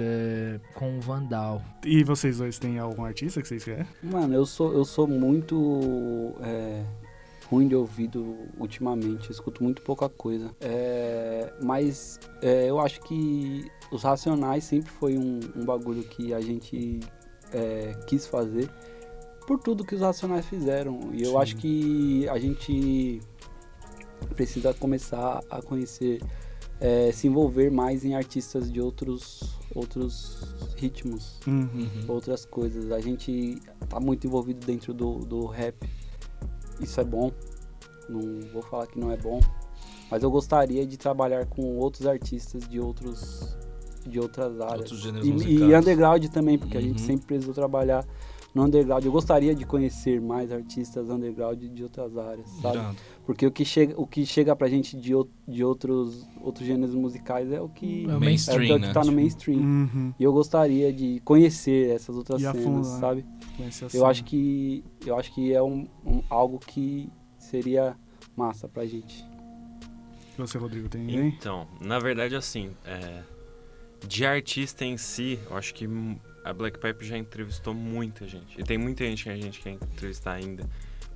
[0.00, 1.62] É, com o Vandal.
[1.84, 3.86] E vocês dois têm algum artista que vocês querem?
[4.02, 6.84] Mano, eu sou, eu sou muito é,
[7.50, 10.50] ruim de ouvido ultimamente, eu escuto muito pouca coisa.
[10.60, 16.40] É, mas é, eu acho que os Racionais sempre foi um, um bagulho que a
[16.40, 17.00] gente
[17.52, 18.70] é, quis fazer
[19.46, 21.10] por tudo que os Racionais fizeram.
[21.12, 21.38] E eu Sim.
[21.38, 23.20] acho que a gente
[24.34, 26.20] precisa começar a conhecer,
[26.80, 30.38] é, se envolver mais em artistas de outros, outros
[30.76, 31.60] ritmos Uhum.
[31.74, 32.04] Uhum.
[32.08, 32.90] outras coisas.
[32.92, 35.88] A gente tá muito envolvido dentro do, do rap.
[36.80, 37.32] Isso é bom.
[38.08, 38.20] Não
[38.52, 39.40] vou falar que não é bom.
[40.10, 43.56] Mas eu gostaria de trabalhar com outros artistas de outros
[44.06, 44.78] de outras áreas.
[44.82, 45.60] Outros gêneros e, musicais.
[45.70, 47.06] e underground também, porque a gente Uhum.
[47.06, 48.06] sempre precisou trabalhar
[48.56, 49.04] no underground.
[49.04, 52.78] Eu gostaria de conhecer mais artistas underground de outras áreas, sabe?
[52.78, 52.96] Irado.
[53.26, 55.12] Porque o que chega, o que chega pra gente de,
[55.46, 58.92] de outros, outros gêneros musicais é o que É o é o Mainstream, que né?
[58.94, 59.58] tá no Tipo, mainstream.
[59.60, 60.14] Uhum.
[60.18, 62.98] E eu gostaria de conhecer essas outras E cenas, fundo, né?
[62.98, 63.26] sabe?
[63.58, 64.06] Eu cena.
[64.06, 67.94] acho que eu acho que é um, um- algo que seria
[68.34, 69.22] massa pra gente.
[70.34, 71.14] E Você, Rodrigo, tem?
[71.28, 73.22] Então, na verdade, assim, é,
[74.06, 75.86] de artista em si, eu acho que
[76.46, 78.58] a Black Pipe já entrevistou muita gente.
[78.58, 80.64] E tem muita gente que a gente quer entrevistar ainda.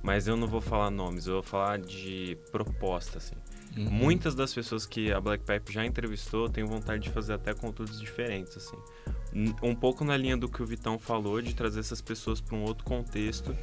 [0.03, 3.35] Mas eu não vou falar nomes, eu vou falar de proposta, assim.
[3.77, 3.89] Uhum.
[3.89, 7.99] Muitas das pessoas que a Black Pipe já entrevistou têm vontade de fazer até conteúdos
[8.01, 8.77] diferentes, assim.
[9.63, 12.63] Um pouco na linha do que o Vitão falou, de trazer essas pessoas para um
[12.63, 13.55] outro contexto,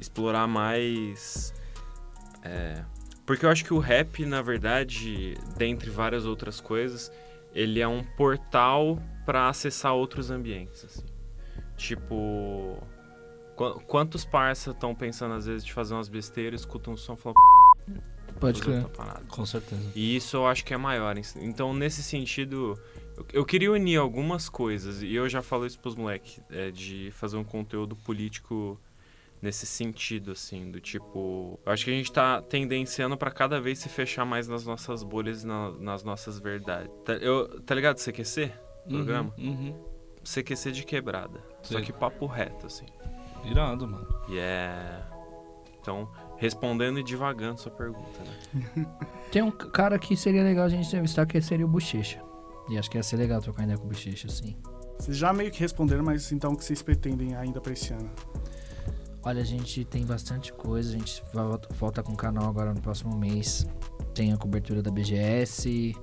[0.00, 1.52] explorar mais.
[2.42, 2.82] é,
[3.26, 7.12] Porque eu acho que o rap, na verdade, dentre várias outras coisas,
[7.52, 11.09] ele é um portal para acessar outros ambientes, assim.
[11.80, 12.78] Tipo.
[13.56, 17.16] qu- Quantos parça estão pensando às vezes de fazer umas besteiras, escutam um som e
[17.16, 17.34] falam.
[18.38, 18.84] Pode "Fazer crer.
[18.84, 19.82] outra parada." Com certeza.
[19.94, 21.16] E isso eu acho que é maior.
[21.36, 22.78] Então, nesse sentido,
[23.32, 27.36] eu, queria unir algumas coisas, e eu já falo isso pros moleques, é, de fazer
[27.36, 28.78] um conteúdo político
[29.42, 31.58] nesse sentido, assim, do tipo.
[31.64, 35.02] Eu acho que a gente tá tendenciando pra cada vez se fechar mais nas nossas
[35.02, 36.90] bolhas e na- nas nossas verdades.
[37.04, 38.52] Tá, eu, tá ligado CQC?
[38.88, 39.32] Programa?
[39.38, 39.89] Uhum, uhum.
[40.24, 41.40] CQC de quebrada.
[41.62, 41.82] Só Sei.
[41.84, 42.86] que papo reto, assim.
[43.44, 44.06] Irado, mano.
[44.28, 45.00] E é.
[45.80, 48.20] Então, respondendo e divagando sua pergunta,
[48.54, 48.86] né?
[49.32, 52.22] Tem um cara que seria legal a gente entrevistar, que seria o Bochecha.
[52.68, 54.56] E acho que ia ser legal trocar ideia com o Bochecha, assim.
[54.98, 58.10] Vocês já meio que responderam, mas então o que vocês pretendem ainda pra esse ano?
[59.22, 60.90] Olha, a gente tem bastante coisa.
[60.90, 61.22] A gente
[61.78, 63.66] volta- com o canal agora no próximo mês.
[64.14, 65.94] Tem a cobertura da BGS.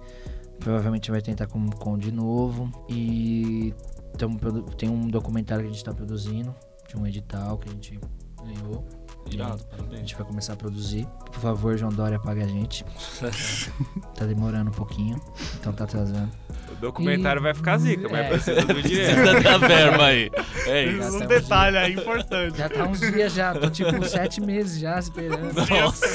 [0.60, 2.72] Provavelmente vai tentar com, com de novo.
[2.90, 3.74] E
[4.18, 4.40] tamo
[4.78, 6.54] tem um documentário que a gente tá produzindo.
[6.88, 8.00] De um edital que a gente
[8.44, 8.86] ganhou.
[9.30, 10.00] Irado, A parabéns.
[10.00, 11.06] gente vai começar a produzir.
[11.26, 12.86] Por favor, João Dória, pague a gente.
[14.16, 15.20] tá demorando um pouquinho.
[15.60, 16.32] Então tá atrasando.
[16.72, 18.30] O documentário E- vai ficar zica, mas é.
[18.30, 19.22] precisa do dinheiro.
[19.22, 20.32] Precisa da verba aí.
[20.66, 21.16] É Já isso.
[21.18, 22.58] um tá detalhe aí importante.
[22.58, 23.54] Já tá uns dias já.
[23.54, 25.54] Tô tipo sete meses já esperando.
[25.54, 26.06] Nossa.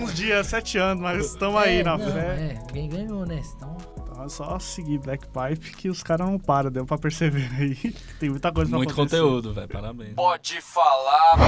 [0.00, 2.20] Uns dias, sete anos, mas estamos aí É, na não, fé.
[2.20, 3.42] É, ninguém ganhou, né?
[3.54, 3.76] Então,
[4.22, 7.74] Então é só seguir Black Pipe que os caras não param, deu pra perceber aí.
[8.20, 9.20] Tem muita coisa pra Muito acontecer.
[9.20, 9.68] conteúdo, velho.
[9.68, 10.14] Parabéns.
[10.14, 11.38] Pode falar.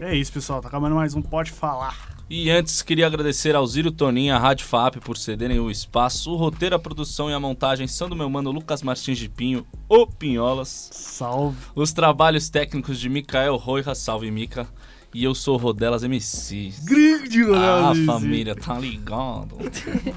[0.00, 0.60] É isso, pessoal.
[0.60, 2.14] Tá acabando mais um Pode Falar.
[2.28, 6.32] E antes, queria agradecer ao Ziro Toninho e à Rádio FAP por cederem o espaço.
[6.32, 9.64] O roteiro, a produção e a montagem são do meu mano Lucas Martins de Pinho,
[9.88, 10.88] o Pinholas.
[10.92, 11.56] Salve.
[11.76, 14.66] Os trabalhos técnicos de Mikael Roira, salve Mica.
[15.14, 16.72] E eu sou Rodelas MC.
[16.82, 17.46] Grande Ah,
[17.92, 18.04] Ronaldo.
[18.04, 19.56] família, tá ligado?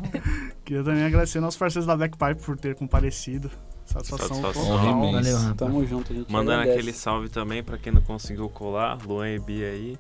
[0.65, 3.49] Queria também agradecer aos parceiros da Black Pipe por ter comparecido.
[3.85, 4.77] Satisfação Satisfação.
[5.11, 5.53] valeu, rapaz.
[5.55, 9.39] Tamo junto, a gente Mandando aquele salve também pra quem não conseguiu colar, Luan e
[9.39, 9.97] Bia aí.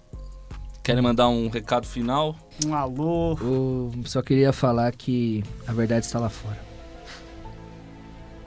[0.83, 2.35] Querem mandar um recado final?
[2.65, 3.37] Um alô.
[3.39, 6.57] eu só queria falar que a verdade está lá fora.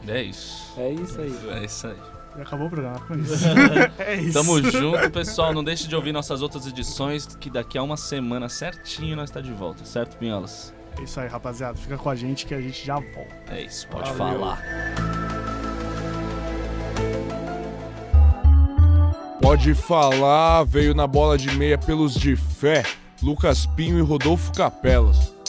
[0.09, 0.73] É isso.
[0.79, 1.35] É isso aí.
[1.51, 1.97] É isso aí.
[2.37, 3.45] E acabou o programa com isso.
[3.99, 4.33] é isso.
[4.33, 5.53] Tamo junto, pessoal.
[5.53, 9.41] Não deixe de ouvir nossas outras edições, que daqui a uma semana certinho nós tá
[9.41, 10.75] de volta, certo, Pinholas?
[10.99, 11.77] É isso aí, rapaziada.
[11.77, 13.37] Fica com a gente que a gente já volta.
[13.49, 14.39] É isso, pode Valeu.
[14.41, 14.63] falar.
[19.41, 22.85] Pode falar, veio na bola de meia pelos de fé,
[23.23, 25.40] Lucas Pinho e Rodolfo Capelas.